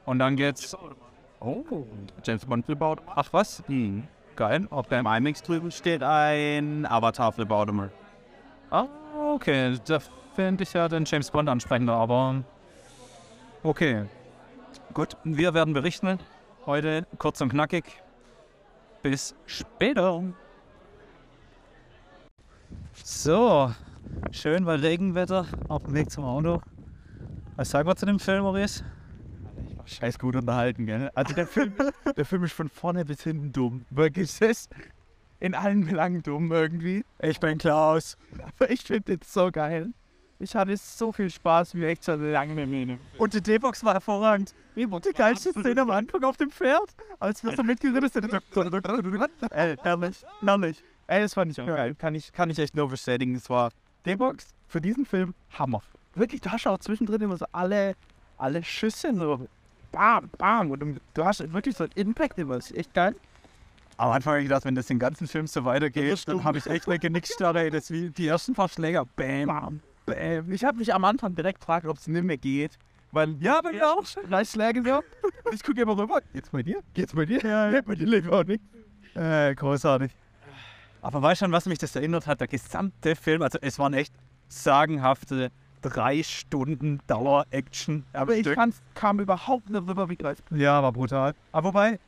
Und 0.06 0.20
dann 0.20 0.36
geht's. 0.36 0.78
Oh, 1.40 1.64
James 2.24 2.46
Bond 2.46 2.66
Flipper. 2.66 2.98
ach 3.16 3.30
was? 3.32 3.64
Hm. 3.68 4.04
Geil. 4.36 4.68
Okay. 4.70 5.00
Im 5.00 5.08
IMAX 5.08 5.42
drüben 5.42 5.72
steht 5.72 6.04
ein 6.04 6.86
Avatar 6.86 7.32
Flipper 7.32 7.56
Automat. 7.56 7.92
Ah, 8.70 8.88
okay. 9.34 9.78
Da 9.86 10.00
finde 10.36 10.64
ich 10.64 10.74
ja 10.74 10.88
den 10.88 11.06
James 11.06 11.32
Bond 11.32 11.50
ansprechender, 11.50 11.94
aber. 11.94 12.44
Okay. 13.64 14.06
Gut, 14.94 15.16
wir 15.24 15.54
werden 15.54 15.74
berichten. 15.74 16.20
Heute 16.66 17.08
kurz 17.18 17.42
und 17.42 17.50
knackig. 17.50 17.86
Bis 19.06 19.36
später. 19.46 20.24
So, 23.04 23.72
schön 24.32 24.66
bei 24.66 24.78
Regenwetter 24.78 25.46
auf 25.68 25.84
dem 25.84 25.94
Weg 25.94 26.10
zum 26.10 26.24
Auto. 26.24 26.60
Was 27.56 27.70
sagen 27.70 27.88
wir 27.88 27.96
zu 27.96 28.08
dem 28.08 28.18
Film, 28.18 28.42
Maurice? 28.42 28.84
Scheiß 29.86 30.18
gut 30.18 30.36
unterhalten, 30.36 30.88
gell? 30.88 31.12
Also 31.14 31.36
der 31.36 31.46
Film, 31.46 31.76
der 32.18 32.26
Film 32.26 32.46
ist 32.46 32.54
von 32.54 32.68
vorne 32.68 33.06
bis 33.06 33.22
hinten 33.22 33.52
dumm. 33.52 33.86
Wirklich, 33.92 34.42
ist 34.42 34.72
in 35.40 35.54
allen 35.54 35.86
Belangen 35.86 36.24
dumm 36.24 36.52
irgendwie. 36.52 37.06
Ich 37.20 37.40
bin 37.40 37.60
Klaus. 37.60 38.18
Aber 38.42 38.72
ich 38.72 38.82
finde 38.82 39.20
es 39.22 39.32
so 39.32 39.52
geil. 39.52 39.94
Ich 40.38 40.54
hatte 40.54 40.76
so 40.76 41.12
viel 41.12 41.30
Spaß 41.30 41.76
wie 41.76 41.86
echt 41.86 42.04
schon 42.06 42.32
lange 42.32 42.54
mit 42.54 42.68
mir. 42.68 42.98
Und 43.18 43.34
die 43.34 43.42
D-Box 43.42 43.84
war 43.86 43.94
hervorragend. 43.94 44.54
Die 44.76 44.86
geilste 45.14 45.52
Szene 45.52 45.82
am 45.82 45.92
Anfang 45.92 46.24
auf 46.24 46.36
dem 46.36 46.50
Pferd, 46.50 46.90
als 47.20 47.44
wir 47.44 47.56
so 47.56 47.64
mitgeritten 47.64 48.10
sind. 48.10 48.34
Ey, 49.52 49.78
herrlich, 49.82 50.26
herrlich. 50.42 50.84
Ey, 51.08 51.22
das 51.22 51.34
fand 51.34 51.52
ich 51.52 51.62
auch 51.62 51.68
geil. 51.68 51.96
Kann 51.96 52.16
ich, 52.16 52.34
kann 52.34 52.50
ich 52.50 52.60
echt 52.60 52.76
nur 52.76 52.90
bestätigen. 52.90 53.36
Es 53.36 53.50
war 53.50 53.72
D-Box 54.06 54.48
für 54.68 54.82
diesen 54.82 55.06
Film 55.06 55.34
Hammer. 55.58 55.82
Wirklich, 56.16 56.42
du 56.42 56.52
hast 56.52 56.68
auch 56.68 56.80
zwischendrin 56.80 57.22
immer 57.22 57.38
so 57.38 57.46
alle, 57.54 57.96
alle 58.38 58.64
Schüsse 58.64 59.16
so 59.16 59.48
bam, 59.92 60.30
bam. 60.38 60.72
Und 60.72 60.80
du, 60.82 60.96
du 61.14 61.26
hast 61.26 61.54
wirklich 61.54 61.78
so 61.78 61.86
einen 61.86 61.94
Impact 61.96 62.38
immer. 62.38 62.56
Das 62.56 62.72
ist 62.72 62.78
echt 62.78 62.94
geil. 62.94 63.16
Am 63.98 64.12
Anfang 64.12 64.34
habe 64.34 64.42
ich 64.42 64.50
gedacht, 64.50 64.66
wenn 64.66 64.76
das 64.76 64.88
den 64.88 65.00
ganzen 65.00 65.28
Film 65.28 65.48
so 65.48 65.64
weitergeht, 65.64 66.28
dann 66.28 66.44
habe 66.44 66.58
ich 66.58 66.68
echt 66.68 66.88
eine 66.90 67.00
Genickstarre. 67.00 67.72
Das 67.72 67.90
wie 67.92 68.10
die 68.10 68.28
ersten 68.28 68.54
paar 68.54 68.68
Schläger. 68.68 69.06
Bam. 69.16 69.48
Bam, 69.48 69.80
bam. 70.06 70.52
Ich 70.52 70.64
habe 70.64 70.78
mich 70.78 70.94
am 70.94 71.04
Anfang 71.06 71.36
direkt 71.36 71.60
gefragt, 71.60 71.86
ob 71.86 71.98
es 71.98 72.08
nicht 72.08 72.24
mehr 72.24 72.38
geht. 72.38 72.78
Weil, 73.12 73.36
Ja, 73.40 73.62
bei 73.62 73.72
mir 73.72 73.88
auch. 73.88 74.04
drei 74.30 74.44
Schläge 74.44 74.84
so. 74.84 74.96
Und 74.98 75.54
ich 75.54 75.64
gucke 75.64 75.82
immer 75.82 75.98
rüber. 75.98 76.20
Geht's 76.34 76.50
bei 76.50 76.64
dir? 76.64 76.82
Geht's 76.94 77.14
bei 77.14 77.26
dir? 77.26 77.40
Ja, 77.42 77.72
ja. 77.72 77.82
bei 77.82 77.96
dir 77.96 78.08
lebt 78.08 78.30
auch 78.32 78.44
nicht. 78.44 78.62
Äh, 79.14 79.56
großartig. 79.56 80.12
Aber 81.02 81.22
weißt 81.22 81.44
du, 81.44 81.52
was 81.52 81.66
mich 81.68 81.78
das 81.78 81.96
erinnert 81.96 82.28
hat? 82.28 82.42
Der 82.42 82.48
gesamte 82.48 83.16
Film, 83.16 83.42
also 83.42 83.58
es 83.62 83.80
waren 83.80 83.94
echt 83.94 84.14
sagenhafte 84.50 85.52
drei 85.82 86.24
Stunden 86.24 87.00
Dauer-Action. 87.08 88.04
Aber 88.14 88.34
ich 88.34 88.42
Stück. 88.42 88.56
fand, 88.56 88.76
kam 88.96 89.20
überhaupt 89.20 89.70
nicht 89.70 89.88
rüber 89.88 90.10
wie 90.10 90.16
Greif. 90.18 90.40
Ja, 90.52 90.82
war 90.82 90.92
brutal. 90.92 91.36
Aber 91.52 91.70
wobei, 91.70 92.00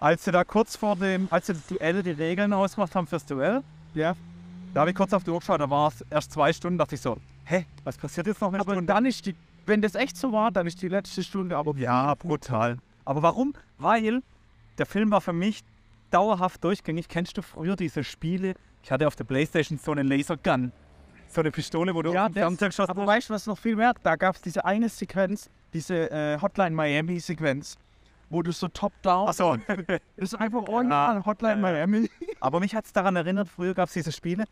als 0.00 0.24
sie 0.24 0.32
da 0.32 0.42
kurz 0.44 0.76
vor 0.76 0.96
dem, 0.96 1.28
als 1.30 1.46
sie 1.46 1.52
das 1.52 1.66
Duell 1.66 2.02
die 2.02 2.10
Regeln 2.12 2.52
ausgemacht 2.52 2.94
haben 2.96 3.06
fürs 3.06 3.26
Duell, 3.26 3.62
Ja. 3.94 4.16
Da 4.74 4.80
habe 4.80 4.90
ich 4.90 4.96
kurz 4.96 5.12
auf 5.12 5.24
die 5.24 5.30
Uhr 5.30 5.38
geschaut, 5.38 5.60
da 5.60 5.68
war 5.70 5.88
es 5.88 6.04
erst 6.10 6.32
zwei 6.32 6.52
Stunden, 6.52 6.78
dachte 6.78 6.94
ich 6.94 7.00
so, 7.00 7.16
hä, 7.44 7.66
was 7.84 7.96
passiert 7.98 8.26
jetzt 8.26 8.40
noch 8.40 8.48
eine 8.48 8.60
Aber 8.60 8.72
Stunde? 8.72 8.92
dann 8.92 9.04
ist 9.06 9.26
die, 9.26 9.34
wenn 9.66 9.82
das 9.82 9.94
echt 9.94 10.16
so 10.16 10.32
war, 10.32 10.50
dann 10.50 10.66
ist 10.66 10.80
die 10.82 10.88
letzte 10.88 11.22
Stunde 11.22 11.56
aber 11.56 11.74
Ja, 11.76 12.14
brutal. 12.14 12.78
Aber 13.04 13.22
warum? 13.22 13.52
Weil 13.78 14.22
der 14.78 14.86
Film 14.86 15.10
war 15.10 15.20
für 15.20 15.32
mich 15.32 15.62
dauerhaft 16.10 16.62
durchgängig. 16.64 17.08
Kennst 17.08 17.36
du 17.36 17.42
früher 17.42 17.76
diese 17.76 18.04
Spiele? 18.04 18.54
Ich 18.82 18.90
hatte 18.90 19.06
auf 19.06 19.16
der 19.16 19.24
Playstation 19.24 19.78
so 19.78 19.92
einen 19.92 20.06
Lasergun. 20.06 20.72
So 21.28 21.40
eine 21.40 21.50
Pistole, 21.50 21.94
wo 21.94 22.02
du 22.02 22.12
Ja, 22.12 22.26
auf 22.26 22.32
den 22.32 22.34
das, 22.34 22.42
Fernseher 22.42 22.68
geschossen 22.68 22.90
aber 22.90 23.02
hast. 23.02 23.08
weißt 23.08 23.30
du, 23.30 23.34
was 23.34 23.46
noch 23.46 23.58
viel 23.58 23.76
mehr? 23.76 23.94
Da 24.02 24.16
gab 24.16 24.34
es 24.36 24.42
diese 24.42 24.64
eine 24.64 24.88
Sequenz, 24.88 25.48
diese 25.72 26.10
äh, 26.10 26.38
Hotline 26.40 26.72
Miami-Sequenz, 26.76 27.78
wo 28.32 28.42
du 28.42 28.50
so 28.52 28.68
top-down. 28.68 29.28
Achso. 29.28 29.56
Das 29.66 30.00
ist 30.16 30.34
einfach 30.34 30.62
original 30.68 31.24
Hotline 31.24 31.56
Miami. 31.60 32.10
Aber 32.40 32.60
mich 32.60 32.74
hat 32.74 32.86
es 32.86 32.92
daran 32.92 33.14
erinnert, 33.16 33.48
früher 33.48 33.74
gab 33.74 33.88
es 33.88 33.94
diese 33.94 34.10
Spiele, 34.12 34.44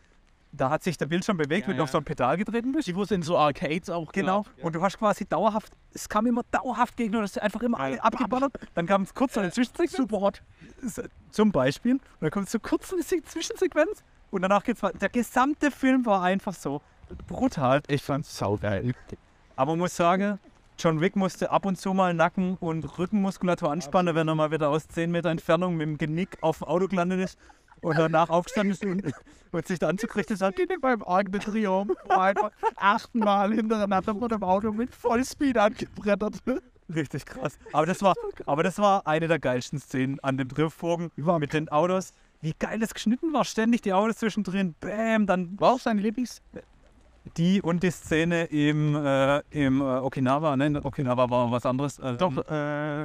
da 0.53 0.69
hat 0.69 0.83
sich 0.83 0.99
der 0.99 1.07
Bildschirm 1.07 1.37
bewegt, 1.37 1.63
Ja, 1.63 1.69
wenn 1.71 1.77
du 1.77 1.83
auf 1.85 1.89
ja. 1.91 1.93
so 1.93 1.99
ein 1.99 2.05
Pedal 2.05 2.37
getreten 2.37 2.73
bist. 2.73 2.89
Die 2.89 2.95
wo 2.97 3.05
in 3.05 3.23
so 3.23 3.39
Arcades 3.39 3.89
auch 3.89 4.11
Genau. 4.13 4.45
Und 4.63 4.75
du 4.75 4.83
hast 4.83 4.99
quasi 4.99 5.25
dauerhaft, 5.25 5.73
es 5.95 6.09
kam 6.09 6.27
immer 6.27 6.43
dauerhaft 6.51 6.97
gegen 6.97 7.15
und 7.15 7.23
das 7.23 7.33
ist 7.37 7.43
einfach 7.43 7.63
immer 7.63 7.79
Geil. 7.79 8.01
abgeballert. 8.01 8.53
Dann 8.75 8.87
kam 8.87 9.03
es 9.03 9.15
kurz 9.15 9.39
eine 9.39 9.51
Zwischensequenz. 9.53 9.93
Super 9.93 10.21
hot. 10.21 10.43
Zum 11.31 11.53
Beispiel. 11.53 11.93
Und 11.95 12.03
dann 12.21 12.31
kommt 12.31 12.51
so 12.51 12.59
kurz 12.59 12.93
eine 12.93 13.03
Se- 13.03 13.23
Zwischensequenz 13.23 14.03
und 14.33 14.43
danach 14.43 14.65
geht's 14.65 14.83
weiter. 14.83 14.99
Der 14.99 15.09
gesamte 15.09 15.71
Film 15.71 16.05
war 16.05 16.23
einfach 16.23 16.55
so 16.55 16.83
brutal. 17.29 17.81
Ich 17.89 18.03
fand's 18.03 18.37
saugeil. 18.37 18.93
Aber 19.57 19.73
man 19.73 19.79
muss 19.81 19.95
sagen, 19.97 20.39
John 20.81 21.03
Wick 21.03 21.15
musste 21.15 21.51
ab 21.51 21.67
und 21.67 21.77
zu 21.77 21.93
mal 21.93 22.15
Nacken- 22.15 22.57
und 22.59 22.99
Rückenmuskulatur 22.99 23.71
anspannen, 23.71 24.15
wenn 24.15 24.27
er 24.29 24.35
mal 24.35 24.51
wieder 24.51 24.71
aus 24.71 24.89
10 24.89 25.11
Meter 25.11 25.29
Entfernung 25.29 25.77
mit 25.77 25.87
dem 25.87 25.99
Genick 25.99 26.39
auf 26.41 26.59
dem 26.59 26.69
Auto 26.69 26.89
gelandet 26.89 27.21
ist 27.21 27.39
und 27.83 27.99
danach 27.99 28.31
aufgestanden 28.31 28.73
ist 28.73 28.83
und, 28.87 29.15
und 29.53 29.67
sich 29.67 29.79
da 29.79 29.89
anzugerichtet 29.89 30.41
hat. 30.41 30.59
Ich 30.59 30.81
beim 30.81 31.03
de 31.31 31.39
Triomphe 31.39 31.95
einfach 32.09 32.51
achtmal 32.77 33.53
hintereinander 33.53 34.15
vor 34.15 34.31
dem 34.31 34.43
Auto 34.43 34.73
mit 34.73 34.95
Vollspeed 34.95 35.59
angebrettert. 35.59 36.43
Richtig 36.95 37.27
krass. 37.27 37.59
Aber 37.75 37.85
das 37.85 38.01
war, 38.01 38.15
aber 38.47 38.63
das 38.63 38.79
war 38.79 39.07
eine 39.07 39.29
der 39.29 39.39
geilsten 39.39 39.79
Szenen 39.79 40.19
an 40.21 40.39
dem 40.39 40.49
Triumphbogen 40.49 41.11
mit 41.15 41.53
den 41.53 41.69
Autos. 41.69 42.15
Wie 42.41 42.55
geil 42.59 42.79
das 42.79 42.95
geschnitten 42.95 43.35
war. 43.35 43.45
Ständig 43.45 43.83
die 43.83 43.93
Autos 43.93 44.17
zwischendrin. 44.17 44.75
Bam, 44.81 45.27
dann 45.27 45.61
War 45.61 45.75
auch 45.75 45.79
sein 45.79 45.99
Lieblings... 45.99 46.41
die 47.37 47.61
und 47.63 47.83
die 47.83 47.91
Szene 47.91 48.45
im, 48.45 48.97
äh, 48.97 49.41
im 49.51 49.81
äh, 49.81 49.85
Okinawa. 49.85 50.57
Nein, 50.57 50.77
Okinawa 50.77 51.29
war 51.31 51.51
was 51.51 51.67
anderes. 51.67 51.99
Äh, 51.99 52.17
Doch, 52.17 52.37
äh... 52.49 53.05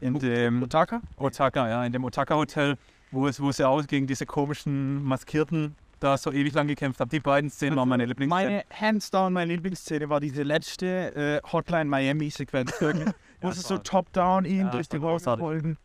in 0.00 0.18
dem 0.18 0.62
Otaka? 0.62 1.00
Otaka, 1.16 1.68
ja, 1.68 1.84
in 1.84 1.92
dem 1.92 2.04
Otaka-Hotel, 2.04 2.76
wo 3.10 3.26
es, 3.26 3.40
wo 3.40 3.50
es 3.50 3.58
ja 3.58 3.68
auch 3.68 3.86
gegen 3.86 4.06
diese 4.06 4.26
komischen 4.26 5.04
Maskierten 5.04 5.76
da 6.00 6.16
so 6.16 6.32
ewig 6.32 6.54
lang 6.54 6.66
gekämpft 6.66 6.98
hat. 7.00 7.12
Die 7.12 7.20
beiden 7.20 7.50
Szenen 7.50 7.76
waren 7.76 7.88
meine 7.88 8.06
Lieblingsszenen. 8.06 8.52
Meine, 8.52 8.64
hands 8.70 9.10
down, 9.10 9.34
meine 9.34 9.52
Lieblingsszene 9.52 10.08
war 10.08 10.18
diese 10.18 10.42
letzte 10.42 11.14
äh, 11.14 11.52
Hotline 11.52 11.84
Miami-Sequenz. 11.84 12.72
wo 13.40 13.48
das 13.48 13.62
so 13.62 13.78
top-down 13.78 14.44
ihn 14.44 14.66
Ja, 14.66 14.70
durch 14.70 14.88
die 14.88 14.98
großartig. 14.98 15.42
folgen. 15.42 15.76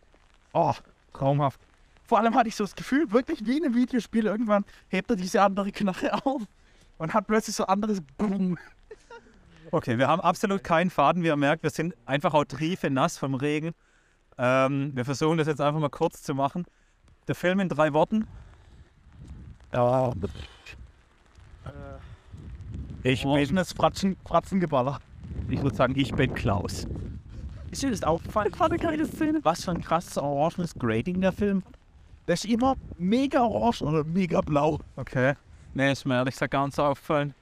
Oh, 0.54 0.74
traumhaft. 1.14 1.60
Vor 2.04 2.20
allem 2.20 2.36
hatte 2.36 2.50
ich 2.50 2.56
so 2.56 2.64
das 2.64 2.76
Gefühl, 2.76 3.12
wirklich 3.12 3.46
wie 3.46 3.58
in 3.58 3.66
einem 3.66 3.76
Videospiel, 3.76 4.26
irgendwann 4.26 4.64
hebt 4.90 5.10
er 5.10 5.16
diese 5.16 5.42
andere 5.42 5.72
Knarre 5.72 6.14
auf 6.26 6.44
und 6.98 7.14
hat 7.14 7.28
plötzlich 7.28 7.56
so 7.56 7.66
anderes 7.66 8.02
Boom. 8.18 8.58
Okay, 9.72 9.98
wir 9.98 10.08
haben 10.08 10.22
absolut 10.22 10.64
keinen 10.64 10.90
Faden, 10.90 11.24
wie 11.24 11.28
ihr 11.28 11.36
merkt. 11.36 11.64
Wir 11.64 11.70
sind 11.70 11.96
einfach 12.06 12.34
auch 12.34 12.46
triefe 12.46 12.90
nass 12.90 13.18
vom 13.18 13.36
Regen. 13.36 13.74
Ähm, 14.38 14.92
wir 14.96 15.06
versuchen 15.06 15.38
das 15.38 15.48
jetzt 15.48 15.62
einfach 15.62 15.80
mal 15.80 15.90
kurz 15.90 16.22
zu 16.22 16.36
machen. 16.36 16.66
Der 17.28 17.36
Film 17.36 17.60
in 17.60 17.70
drei 17.70 17.94
Worten. 17.94 18.28
Ja. 19.74 20.12
Ich 23.04 23.24
bin 23.24 23.56
das 23.56 23.74
Fratzen, 23.74 24.18
Fratzengeballer. 24.26 25.00
Ich 25.50 25.62
würde 25.62 25.76
sagen, 25.76 25.94
ich 25.98 26.14
bin 26.14 26.34
Klaus. 26.34 26.88
Ist 27.72 27.84
dir 27.84 27.92
das 27.92 28.04
aufgefallen? 28.04 28.52
Das 28.52 28.60
war 28.60 28.68
eine 28.68 28.78
geile 28.78 29.06
Szene. 29.06 29.40
Was 29.44 29.66
für 29.66 29.72
ein 29.72 29.82
krasses 29.82 30.18
orangenes 30.18 30.74
Grading 30.76 31.22
der 31.22 31.32
Film. 31.32 31.64
Der 32.28 32.36
ist 32.36 32.46
immer 32.46 32.76
mega 32.98 33.44
orange 33.44 33.82
oder 33.82 34.04
mega 34.04 34.42
blau. 34.42 34.80
Okay. 34.96 35.34
Nee, 35.76 35.92
ist 35.92 36.06
mir 36.06 36.16
ehrlich 36.16 36.36
gesagt 36.36 36.52
gar 36.52 36.66
nicht 36.66 36.76
so 36.76 36.84
aufgefallen. 36.84 37.34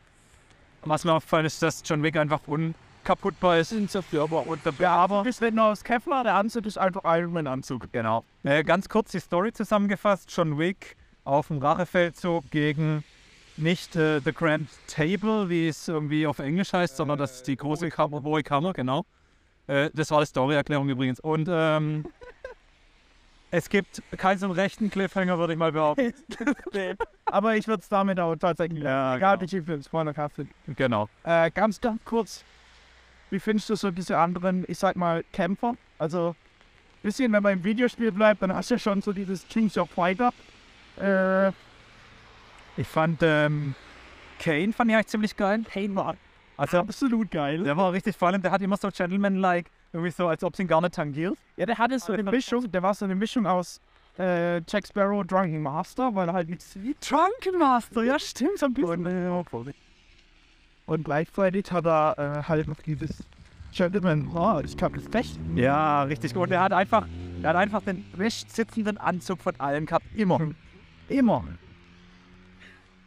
Was 0.84 1.06
mir 1.06 1.14
aufgefallen 1.14 1.46
ist, 1.46 1.62
dass 1.62 1.84
John 1.86 2.02
Wick 2.02 2.18
einfach 2.18 2.42
unkaputtbar 2.48 3.60
ist. 3.60 3.72
Unzerstörbar. 3.72 4.48
Und 4.48 4.66
der 4.66 4.74
ja, 4.80 4.96
aber 4.96 5.24
ist 5.28 5.40
nicht 5.40 5.54
nur 5.54 5.66
aus 5.66 5.84
Kevlar, 5.84 6.24
der 6.24 6.34
Anzug 6.34 6.66
ist 6.66 6.80
einfach 6.80 7.02
Iron 7.06 7.32
Man 7.32 7.46
Anzug. 7.46 7.92
Genau. 7.92 8.26
Äh, 8.44 8.64
ganz 8.64 8.90
kurz 8.90 9.12
die 9.12 9.20
Story 9.20 9.54
zusammengefasst. 9.54 10.34
John 10.36 10.58
Wick 10.58 10.98
auf 11.24 11.50
dem 11.50 11.60
Rachefeldzug 11.60 12.50
gegen 12.50 13.04
nicht 13.56 13.96
äh, 13.96 14.20
The 14.20 14.34
Grand 14.34 14.68
Table, 14.88 15.48
wie 15.48 15.68
es 15.68 15.88
irgendwie 15.88 16.26
auf 16.26 16.40
Englisch 16.40 16.74
heißt, 16.74 16.98
sondern 16.98 17.20
das 17.20 17.36
ist 17.36 17.48
die 17.48 17.56
große 17.56 17.90
Kammer, 17.92 18.24
hohe 18.24 18.42
Kammer, 18.42 18.74
genau. 18.74 19.06
Äh, 19.68 19.92
das 19.94 20.10
war 20.10 20.22
die 20.22 20.26
Storyerklärung 20.26 20.90
übrigens. 20.90 21.20
Und 21.20 21.48
ähm, 21.52 22.08
es 23.52 23.70
gibt 23.70 24.02
keinen 24.18 24.40
so 24.40 24.48
einen 24.48 24.56
rechten 24.56 24.90
Cliffhanger, 24.90 25.38
würde 25.38 25.54
ich 25.54 25.60
mal 25.60 25.72
behaupten. 25.72 26.16
Aber 27.34 27.56
ich 27.56 27.68
würde 27.68 27.82
es 27.82 27.90
damit 27.90 28.20
auch 28.20 28.36
tatsächlich. 28.36 28.84
Ja, 28.84 29.16
egal 29.18 29.38
genau. 29.38 29.42
wie 29.42 29.56
viel 29.56 29.64
Film, 29.64 29.82
Spoiler 29.84 30.14
Kaffee. 30.14 30.48
Genau. 30.68 31.10
Äh, 31.24 31.52
ganz, 31.52 31.82
ganz 31.82 32.00
kurz. 32.06 32.44
Wie 33.30 33.40
findest 33.40 33.70
du 33.70 33.76
so 33.76 33.90
diese 33.92 34.18
anderen, 34.18 34.64
ich 34.68 34.78
sag 34.78 34.96
mal, 34.96 35.24
Kämpfer? 35.34 35.74
Also, 35.98 36.36
bisschen, 37.02 37.32
wenn 37.34 37.42
man 37.44 37.54
im 37.54 37.64
Videospiel 37.64 38.12
bleibt, 38.12 38.42
dann 38.42 38.54
hast 38.54 38.70
du 38.70 38.76
ja 38.76 38.80
schon 38.80 39.02
so 39.02 39.12
dieses 39.12 39.48
Kings 39.48 39.78
of 39.78 39.90
Fighter. 39.90 40.32
Äh, 41.02 41.50
Ich 42.78 42.88
fand 42.88 43.20
ähm, 43.24 43.76
Kane 44.40 44.74
fand 44.74 44.90
ich 44.92 44.96
eigentlich 44.96 45.08
ziemlich 45.08 45.36
geil. 45.36 45.64
Kane 45.72 45.96
war 45.96 46.16
Also 46.58 46.80
absolut 46.80 47.32
geil. 47.32 47.64
der 47.64 47.76
war 47.78 47.92
richtig 47.92 48.16
vor 48.16 48.28
allem, 48.28 48.42
der 48.42 48.52
hat 48.52 48.62
immer 48.62 48.78
so 48.78 48.90
Gentleman-like, 48.90 49.70
irgendwie 49.92 50.12
so, 50.12 50.28
als 50.28 50.44
ob 50.44 50.54
es 50.54 50.60
ihn 50.60 50.68
gar 50.68 50.82
nicht 50.82 50.94
tangiert. 50.94 51.36
Ja, 51.58 51.66
der 51.66 51.78
hatte 51.78 51.98
so 52.00 52.14
eine 52.14 52.24
Mischung, 52.24 52.70
der 52.72 52.84
war 52.84 52.94
so 52.94 53.06
eine 53.06 53.16
Mischung 53.16 53.46
aus 53.48 53.80
äh, 54.18 54.62
Jack 54.68 54.88
Sparrow, 54.88 55.26
Drunken 55.26 55.62
Master, 55.62 56.14
weil 56.14 56.28
er 56.28 56.34
halt 56.34 56.50
nicht 56.50 56.64
wie 56.76 56.96
Drunken 57.02 57.60
Master, 57.60 58.04
ja 58.04 58.20
stimmt, 58.20 58.60
so 58.60 58.68
ein 58.68 58.74
bisschen. 58.74 59.06
Und, 59.06 59.68
äh, 59.68 59.74
und 60.86 61.04
gleichzeitig 61.06 61.72
hat 61.72 61.86
er 61.86 62.18
äh, 62.18 62.44
halt 62.44 62.68
noch 62.68 62.82
dieses 62.82 63.24
Gentleman, 63.74 64.30
oh, 64.36 64.62
ich 64.64 64.78
kann 64.78 64.94
das 64.94 65.12
recht. 65.14 65.40
Ja, 65.56 66.04
richtig 66.04 66.34
gut. 66.34 66.52
Der 66.52 66.62
hat 66.62 66.74
einfach, 66.74 67.08
der 67.42 67.50
hat 67.50 67.56
einfach 67.56 67.82
den 67.82 68.06
bestsitzenden 68.16 68.98
Anzug 68.98 69.42
von 69.42 69.60
allen 69.60 69.86
gehabt. 69.86 70.06
Immer. 70.16 70.52
Immer. 71.10 71.44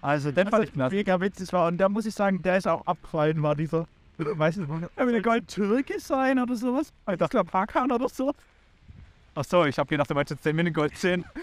Also, 0.01 0.33
den 0.33 0.49
fand 0.49 0.65
ich. 0.65 0.75
Mega 0.75 1.21
witzig 1.21 1.53
war. 1.53 1.69
Und 1.69 1.79
da 1.79 1.89
muss 1.89 2.07
ich 2.07 2.15
sagen, 2.15 2.43
der 2.43 2.57
ist 2.59 2.67
auch 2.67 2.85
abgefallen, 2.87 3.43
war 3.43 3.55
dieser, 3.55 3.87
weißt 4.19 4.59
du, 4.59 4.89
er 4.97 5.07
will 5.07 5.13
der 5.13 5.23
Gold 5.23 5.49
Türke 5.49 6.01
sein 6.01 6.39
oder 6.39 6.57
sowas. 6.57 6.93
Ich 7.11 7.31
glaube, 7.31 7.53
Hakan 7.53 7.93
oder 7.93 8.09
so. 8.09 8.33
Achso, 9.37 9.67
ich 9.67 9.79
habe 9.79 9.89
gedacht, 9.89 10.11
du 10.11 10.15
meinst 10.15 10.31
jetzt 10.31 10.43
10 10.43 10.57
Minuten 10.57 10.75
Gold 10.75 10.97
10. 10.97 11.25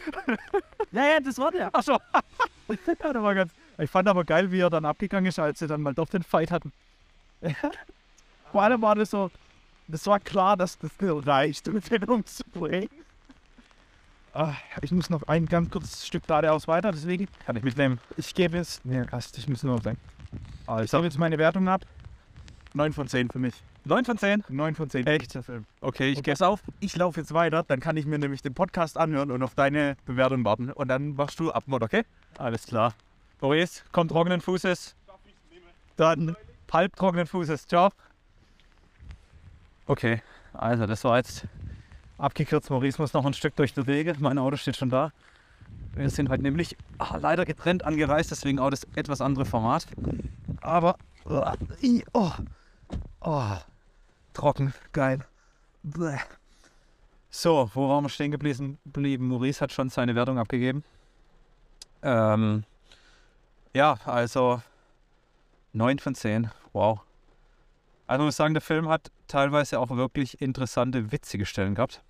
Ja, 0.91 1.05
ja, 1.05 1.19
das 1.19 1.39
war 1.39 1.49
der. 1.51 1.73
Achso. 1.73 1.93
ja, 1.93 2.33
der 3.13 3.23
war 3.23 3.33
ganz. 3.33 3.51
Ich 3.79 3.89
fand 3.89 4.07
aber 4.07 4.23
geil, 4.23 4.51
wie 4.51 4.59
er 4.59 4.69
dann 4.69 4.85
abgegangen 4.85 5.27
ist, 5.27 5.39
als 5.39 5.57
sie 5.57 5.65
dann 5.65 5.81
mal 5.81 5.95
doch 5.95 6.07
den 6.07 6.21
Fight 6.21 6.51
hatten. 6.51 6.71
Vor 8.51 8.61
allem 8.61 8.79
war 8.83 8.93
das 8.93 9.09
so, 9.09 9.31
das 9.87 10.05
war 10.05 10.19
klar, 10.19 10.55
dass 10.55 10.77
das 10.77 10.91
nicht 10.99 11.27
reicht, 11.27 11.67
um 11.67 11.81
den 11.81 12.03
umzubringen. 12.03 12.89
Ah, 14.35 14.53
ich 14.83 14.91
muss 14.91 15.09
noch 15.09 15.23
ein 15.23 15.47
ganz 15.47 15.71
kurzes 15.71 16.05
Stück 16.05 16.27
geradeaus 16.27 16.67
weiter, 16.67 16.91
deswegen, 16.91 17.27
Kann 17.45 17.55
ich 17.55 17.63
mitnehmen. 17.63 17.99
ich 18.15 18.35
gebe 18.35 18.57
jetzt, 18.57 18.85
nee, 18.85 19.03
Gast, 19.05 19.35
ich 19.39 19.47
muss 19.47 19.63
nur 19.63 19.81
sagen. 19.81 19.97
Ich 20.83 20.91
gebe 20.91 21.03
jetzt 21.03 21.17
meine 21.17 21.39
Wertung 21.39 21.67
ab. 21.67 21.81
9 22.75 22.93
von 22.93 23.07
10 23.07 23.29
für 23.31 23.39
mich. 23.39 23.55
9 23.85 24.05
von 24.05 24.17
10. 24.17 24.43
9 24.47 24.75
von 24.75 24.89
10. 24.89 25.07
Echt? 25.07 25.37
Okay, 25.81 26.11
ich 26.11 26.23
gehe 26.23 26.35
auf, 26.39 26.61
ich 26.79 26.95
laufe 26.95 27.19
jetzt 27.19 27.33
weiter, 27.33 27.63
dann 27.67 27.79
kann 27.79 27.97
ich 27.97 28.05
mir 28.05 28.17
nämlich 28.17 28.41
den 28.41 28.53
Podcast 28.53 28.97
anhören 28.97 29.31
und 29.31 29.43
auf 29.43 29.55
deine 29.55 29.97
Bewertung 30.05 30.45
warten. 30.45 30.71
Und 30.71 30.87
dann 30.87 31.15
machst 31.15 31.39
du 31.39 31.51
Abmod, 31.51 31.83
okay? 31.83 32.03
Alles 32.37 32.65
klar. 32.65 32.93
Boris, 33.39 33.83
komm 33.91 34.07
trockenen 34.07 34.41
Fußes. 34.41 34.95
Dann 35.97 36.35
halb 36.71 36.95
trockenen 36.95 37.27
Fußes. 37.27 37.67
Ciao. 37.67 37.89
Okay, 39.85 40.21
also 40.53 40.85
das 40.85 41.03
war 41.03 41.17
jetzt 41.17 41.45
abgekürzt. 42.17 42.69
Maurice 42.69 43.01
muss 43.01 43.13
noch 43.13 43.25
ein 43.25 43.33
Stück 43.33 43.55
durch 43.55 43.73
die 43.73 43.85
Wege. 43.85 44.15
Mein 44.19 44.37
Auto 44.37 44.55
steht 44.55 44.77
schon 44.77 44.89
da. 44.89 45.11
Wir 45.95 46.09
sind 46.09 46.29
halt 46.29 46.41
nämlich 46.41 46.75
ah, 46.97 47.17
leider 47.17 47.45
getrennt 47.45 47.83
angereist, 47.83 48.31
deswegen 48.31 48.59
auch 48.59 48.71
das 48.71 48.87
etwas 48.95 49.21
andere 49.21 49.45
Format. 49.45 49.85
Aber 50.61 50.95
i, 51.83 52.03
oh, 52.13 52.31
oh, 53.21 53.57
trocken, 54.33 54.73
geil. 54.91 55.25
Bäh. 55.83 56.17
So, 57.29 57.69
wo 57.73 57.89
waren 57.89 58.03
wir 58.03 58.09
stehen 58.09 58.31
geblieben? 58.31 58.79
Maurice 59.27 59.61
hat 59.61 59.71
schon 59.71 59.89
seine 59.89 60.15
Wertung 60.15 60.37
abgegeben. 60.37 60.83
Ähm, 62.03 62.63
ja, 63.73 63.97
also 64.05 64.61
9 65.73 65.99
von 65.99 66.13
10. 66.13 66.51
Wow. 66.73 67.01
Also 68.05 68.23
ich 68.23 68.27
muss 68.27 68.35
sagen, 68.35 68.53
der 68.53 68.61
Film 68.61 68.87
hat 68.89 69.11
teilweise 69.27 69.79
auch 69.79 69.89
wirklich 69.89 70.41
interessante, 70.41 71.11
witzige 71.11 71.45
Stellen 71.45 71.75
gehabt. 71.75 72.03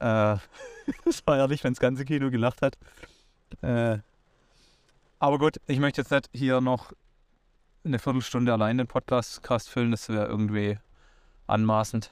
Äh, 0.00 0.36
das 1.04 1.26
war 1.26 1.38
ehrlich, 1.38 1.64
wenn 1.64 1.72
das 1.72 1.80
ganze 1.80 2.04
Kino 2.04 2.30
gelacht 2.30 2.60
hat. 2.60 2.76
Äh, 3.62 3.98
aber 5.18 5.38
gut, 5.38 5.60
ich 5.66 5.78
möchte 5.78 6.02
jetzt 6.02 6.10
nicht 6.10 6.28
hier 6.32 6.60
noch 6.60 6.92
eine 7.84 7.98
Viertelstunde 7.98 8.52
allein 8.52 8.76
den 8.76 8.86
Podcast 8.86 9.42
Cast 9.42 9.70
füllen. 9.70 9.90
Das 9.92 10.08
wäre 10.08 10.26
irgendwie 10.26 10.78
anmaßend. 11.46 12.10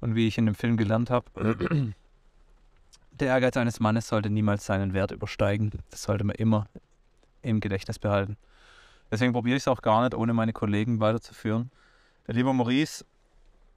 Und 0.00 0.14
wie 0.14 0.26
ich 0.26 0.38
in 0.38 0.46
dem 0.46 0.54
Film 0.54 0.76
gelernt 0.76 1.10
habe, 1.10 1.26
der 3.12 3.28
Ehrgeiz 3.28 3.56
eines 3.56 3.80
Mannes 3.80 4.08
sollte 4.08 4.30
niemals 4.30 4.66
seinen 4.66 4.94
Wert 4.94 5.12
übersteigen. 5.12 5.70
Das 5.90 6.02
sollte 6.02 6.24
man 6.24 6.36
immer 6.36 6.66
im 7.42 7.60
Gedächtnis 7.60 7.98
behalten. 7.98 8.36
Deswegen 9.10 9.32
probiere 9.32 9.56
ich 9.56 9.62
es 9.62 9.68
auch 9.68 9.82
gar 9.82 10.02
nicht, 10.02 10.14
ohne 10.14 10.32
meine 10.32 10.52
Kollegen 10.52 10.98
weiterzuführen. 11.00 11.70
Der 12.26 12.34
lieber 12.34 12.52
Maurice, 12.52 13.04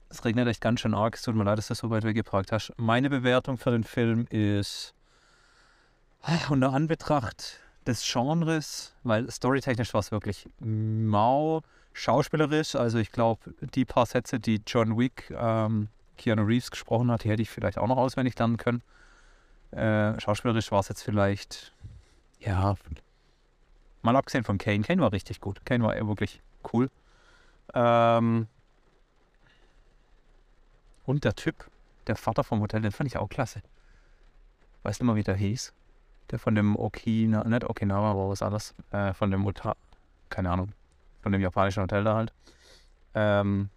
es 0.08 0.24
regnet 0.24 0.48
echt 0.48 0.60
ganz 0.60 0.80
schön 0.80 0.94
arg. 0.94 1.14
Es 1.14 1.22
tut 1.22 1.34
mir 1.34 1.44
leid, 1.44 1.58
dass 1.58 1.68
du 1.68 1.74
so 1.74 1.90
weit 1.90 2.04
weggeparkt 2.04 2.52
hast. 2.52 2.72
Meine 2.76 3.10
Bewertung 3.10 3.58
für 3.58 3.70
den 3.70 3.84
Film 3.84 4.26
ist 4.30 4.94
äh, 6.26 6.38
unter 6.48 6.72
Anbetracht 6.72 7.60
des 7.86 8.02
Genres, 8.10 8.94
weil 9.02 9.30
storytechnisch 9.30 9.94
war 9.94 10.00
es 10.00 10.10
wirklich 10.10 10.48
mau. 10.58 11.62
Schauspielerisch, 11.98 12.74
also 12.74 12.98
ich 12.98 13.10
glaube, 13.10 13.54
die 13.74 13.86
paar 13.86 14.04
Sätze, 14.04 14.38
die 14.38 14.60
John 14.66 14.98
Wick, 14.98 15.32
ähm, 15.34 15.88
Keanu 16.18 16.42
Reeves 16.42 16.70
gesprochen 16.70 17.10
hat, 17.10 17.24
die 17.24 17.30
hätte 17.30 17.40
ich 17.40 17.48
vielleicht 17.48 17.78
auch 17.78 17.86
noch 17.86 17.96
auswendig 17.96 18.38
lernen 18.38 18.58
können. 18.58 18.82
Äh, 19.70 20.20
schauspielerisch 20.20 20.70
war 20.70 20.80
es 20.80 20.88
jetzt 20.88 21.00
vielleicht, 21.00 21.72
ja, 22.38 22.74
mal 24.02 24.14
abgesehen 24.14 24.44
von 24.44 24.58
Kane. 24.58 24.82
Kane 24.82 25.00
war 25.00 25.10
richtig 25.10 25.40
gut. 25.40 25.64
Kane 25.64 25.84
war 25.84 25.94
wirklich 26.06 26.42
cool. 26.74 26.90
Ähm, 27.72 28.46
und 31.06 31.24
der 31.24 31.34
Typ, 31.34 31.70
der 32.08 32.16
Vater 32.16 32.44
vom 32.44 32.60
Hotel, 32.60 32.82
den 32.82 32.92
fand 32.92 33.08
ich 33.08 33.16
auch 33.16 33.30
klasse. 33.30 33.62
Weißt 34.82 35.00
du 35.00 35.06
mal, 35.06 35.16
wie 35.16 35.22
der 35.22 35.36
hieß? 35.36 35.72
Der 36.30 36.38
von 36.38 36.54
dem 36.54 36.76
Okina, 36.76 37.42
nicht 37.44 37.64
Okinawa, 37.64 38.10
aber 38.10 38.28
was 38.28 38.42
anderes. 38.42 38.74
Äh, 38.90 39.14
von 39.14 39.30
dem 39.30 39.46
Hotel, 39.46 39.72
keine 40.28 40.50
Ahnung, 40.50 40.74
von 41.26 41.32
dem 41.32 41.42
japanischen 41.42 41.82
Hotel 41.82 42.04
da 42.04 42.14
halt. 42.14 42.32
Ähm, 43.12 43.68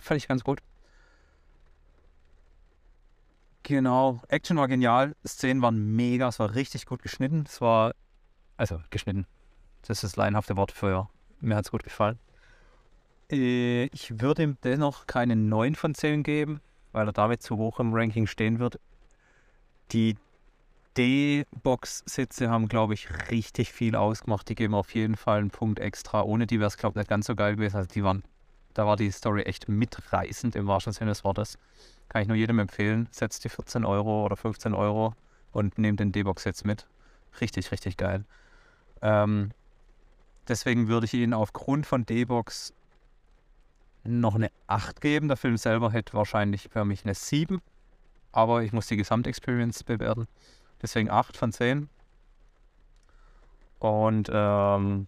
fand 0.00 0.16
ich 0.16 0.26
ganz 0.26 0.42
gut. 0.42 0.62
Genau, 3.62 4.22
Action 4.28 4.56
war 4.56 4.68
genial, 4.68 5.14
Szenen 5.22 5.60
waren 5.60 5.94
mega, 5.94 6.28
es 6.28 6.38
war 6.38 6.54
richtig 6.54 6.86
gut 6.86 7.02
geschnitten. 7.02 7.44
Es 7.46 7.60
war, 7.60 7.92
also 8.56 8.80
geschnitten, 8.88 9.26
das 9.82 9.98
ist 9.98 10.04
das 10.04 10.16
laienhafte 10.16 10.56
Wort 10.56 10.72
für, 10.72 11.10
mir 11.40 11.56
hat 11.56 11.66
es 11.66 11.70
gut 11.70 11.84
gefallen. 11.84 12.18
Äh, 13.30 13.90
ich 13.92 14.22
würde 14.22 14.42
ihm 14.42 14.56
dennoch 14.64 15.06
keine 15.06 15.36
9 15.36 15.74
von 15.74 15.94
10 15.94 16.22
geben, 16.22 16.62
weil 16.92 17.06
er 17.06 17.12
damit 17.12 17.42
zu 17.42 17.58
hoch 17.58 17.80
im 17.80 17.92
Ranking 17.92 18.26
stehen 18.26 18.60
wird. 18.60 18.80
Die 19.90 20.16
D-Box-Sitze 20.96 22.50
haben, 22.50 22.68
glaube 22.68 22.94
ich, 22.94 23.08
richtig 23.30 23.72
viel 23.72 23.96
ausgemacht. 23.96 24.48
Die 24.48 24.54
geben 24.54 24.74
auf 24.74 24.94
jeden 24.94 25.16
Fall 25.16 25.38
einen 25.38 25.50
Punkt 25.50 25.78
extra. 25.78 26.22
Ohne 26.22 26.46
die 26.46 26.60
wäre 26.60 26.68
es, 26.68 26.76
glaube 26.76 26.94
ich, 26.94 26.96
nicht 27.02 27.08
ganz 27.08 27.26
so 27.26 27.34
geil 27.34 27.56
gewesen. 27.56 27.76
Also 27.76 27.88
die 27.88 28.04
waren, 28.04 28.22
da 28.74 28.86
war 28.86 28.96
die 28.96 29.10
Story 29.10 29.42
echt 29.42 29.68
mitreißend 29.68 30.54
im 30.54 30.66
wahrsten 30.66 30.92
Sinne 30.92 31.10
des 31.10 31.24
Wortes. 31.24 31.58
Kann 32.08 32.22
ich 32.22 32.28
nur 32.28 32.36
jedem 32.36 32.58
empfehlen. 32.58 33.08
Setzt 33.10 33.44
die 33.44 33.48
14 33.48 33.84
Euro 33.84 34.24
oder 34.24 34.36
15 34.36 34.74
Euro 34.74 35.14
und 35.52 35.78
nehmt 35.78 36.00
den 36.00 36.12
D-Box-Sitz 36.12 36.64
mit. 36.64 36.86
Richtig, 37.40 37.72
richtig 37.72 37.96
geil. 37.96 38.24
Ähm, 39.00 39.52
deswegen 40.46 40.88
würde 40.88 41.06
ich 41.06 41.14
ihn 41.14 41.32
aufgrund 41.32 41.86
von 41.86 42.04
D-Box 42.04 42.74
noch 44.04 44.34
eine 44.34 44.50
8 44.66 45.00
geben. 45.00 45.28
Der 45.28 45.36
Film 45.36 45.56
selber 45.56 45.90
hätte 45.90 46.14
wahrscheinlich 46.14 46.68
für 46.70 46.84
mich 46.84 47.04
eine 47.04 47.14
7. 47.14 47.62
Aber 48.32 48.62
ich 48.62 48.72
muss 48.72 48.86
die 48.86 48.96
Gesamtexperience 48.96 49.84
bewerten. 49.84 50.26
Deswegen 50.82 51.10
8 51.10 51.36
von 51.36 51.52
10. 51.52 51.88
Und 53.78 54.30
ähm, 54.32 55.06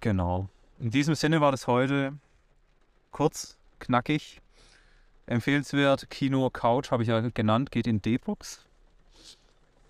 genau. 0.00 0.48
In 0.78 0.90
diesem 0.90 1.14
Sinne 1.14 1.40
war 1.40 1.50
das 1.50 1.66
heute 1.66 2.14
kurz, 3.10 3.56
knackig, 3.78 4.40
empfehlenswert. 5.26 6.10
Kino 6.10 6.50
Couch 6.50 6.90
habe 6.90 7.02
ich 7.02 7.08
ja 7.08 7.20
genannt, 7.20 7.70
geht 7.70 7.86
in 7.86 8.02
D-Box. 8.02 8.64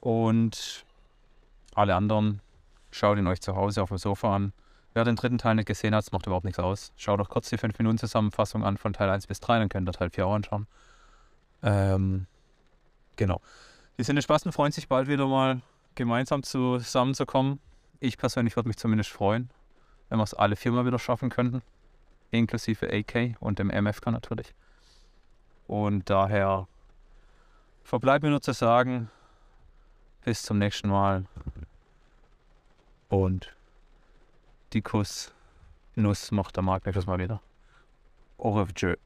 Und 0.01 0.85
alle 1.75 1.95
anderen 1.95 2.41
schaut 2.91 3.19
ihn 3.19 3.27
euch 3.27 3.41
zu 3.41 3.57
Hause 3.57 3.83
auf 3.83 3.89
dem 3.89 3.99
Sofa 3.99 4.35
an. 4.35 4.53
Wer 4.95 5.05
den 5.05 5.17
dritten 5.17 5.39
Teil 5.39 5.55
nicht 5.55 5.67
gesehen 5.67 5.95
hat, 5.95 6.13
macht 6.13 6.27
überhaupt 6.27 6.45
nichts 6.45 6.59
aus. 6.59 6.93
Schaut 6.97 7.21
doch 7.21 7.31
kurz 7.31 7.49
die 7.49 7.57
5 7.57 7.79
Minuten 7.79 7.99
Zusammenfassung 7.99 8.65
an 8.65 8.77
von 8.77 8.93
Teil 8.93 9.09
1 9.09 9.27
bis 9.27 9.41
3, 9.41 9.61
dann 9.61 9.69
könnt 9.71 9.89
ihr 9.89 9.93
Teil 9.93 10.11
4 10.11 10.27
auch 10.27 10.35
anschauen. 10.35 10.67
Ähm, 11.63 12.27
Genau. 13.17 13.41
Die 13.99 14.05
Sinnespasten 14.05 14.53
freuen 14.53 14.73
sich 14.73 14.89
bald 14.89 15.09
wieder 15.09 15.27
mal 15.27 15.61
gemeinsam 15.95 16.43
zusammenzukommen. 16.43 17.61
Ich 18.01 18.19
persönlich 18.19 18.57
würde 18.57 18.69
mich 18.69 18.79
zumindest 18.79 19.11
freuen, 19.11 19.51
wenn 20.09 20.19
wir 20.19 20.25
es 20.25 20.35
alle 20.35 20.57
viermal 20.57 20.87
wieder 20.87 20.99
schaffen 20.99 21.31
könnten. 21.31 21.63
Inklusive 22.31 22.91
AK 22.91 23.37
und 23.41 23.59
dem 23.59 23.69
MFK 23.69 24.11
natürlich. 24.11 24.55
Und 25.67 26.09
daher 26.09 26.67
verbleibt 27.85 28.23
mir 28.23 28.31
nur 28.31 28.41
zu 28.41 28.53
sagen, 28.53 29.11
bis 30.25 30.43
zum 30.43 30.59
nächsten 30.59 30.89
Mal. 30.89 31.27
Und 33.09 33.55
die 34.73 34.81
Kuss 34.81 35.33
Nuss 35.95 36.31
macht 36.31 36.57
der 36.57 36.63
Markt 36.63 36.87
nächstes 36.87 37.07
Mal 37.07 37.19
wieder. 37.19 37.43
Au 38.39 38.53
revoir. 38.53 38.97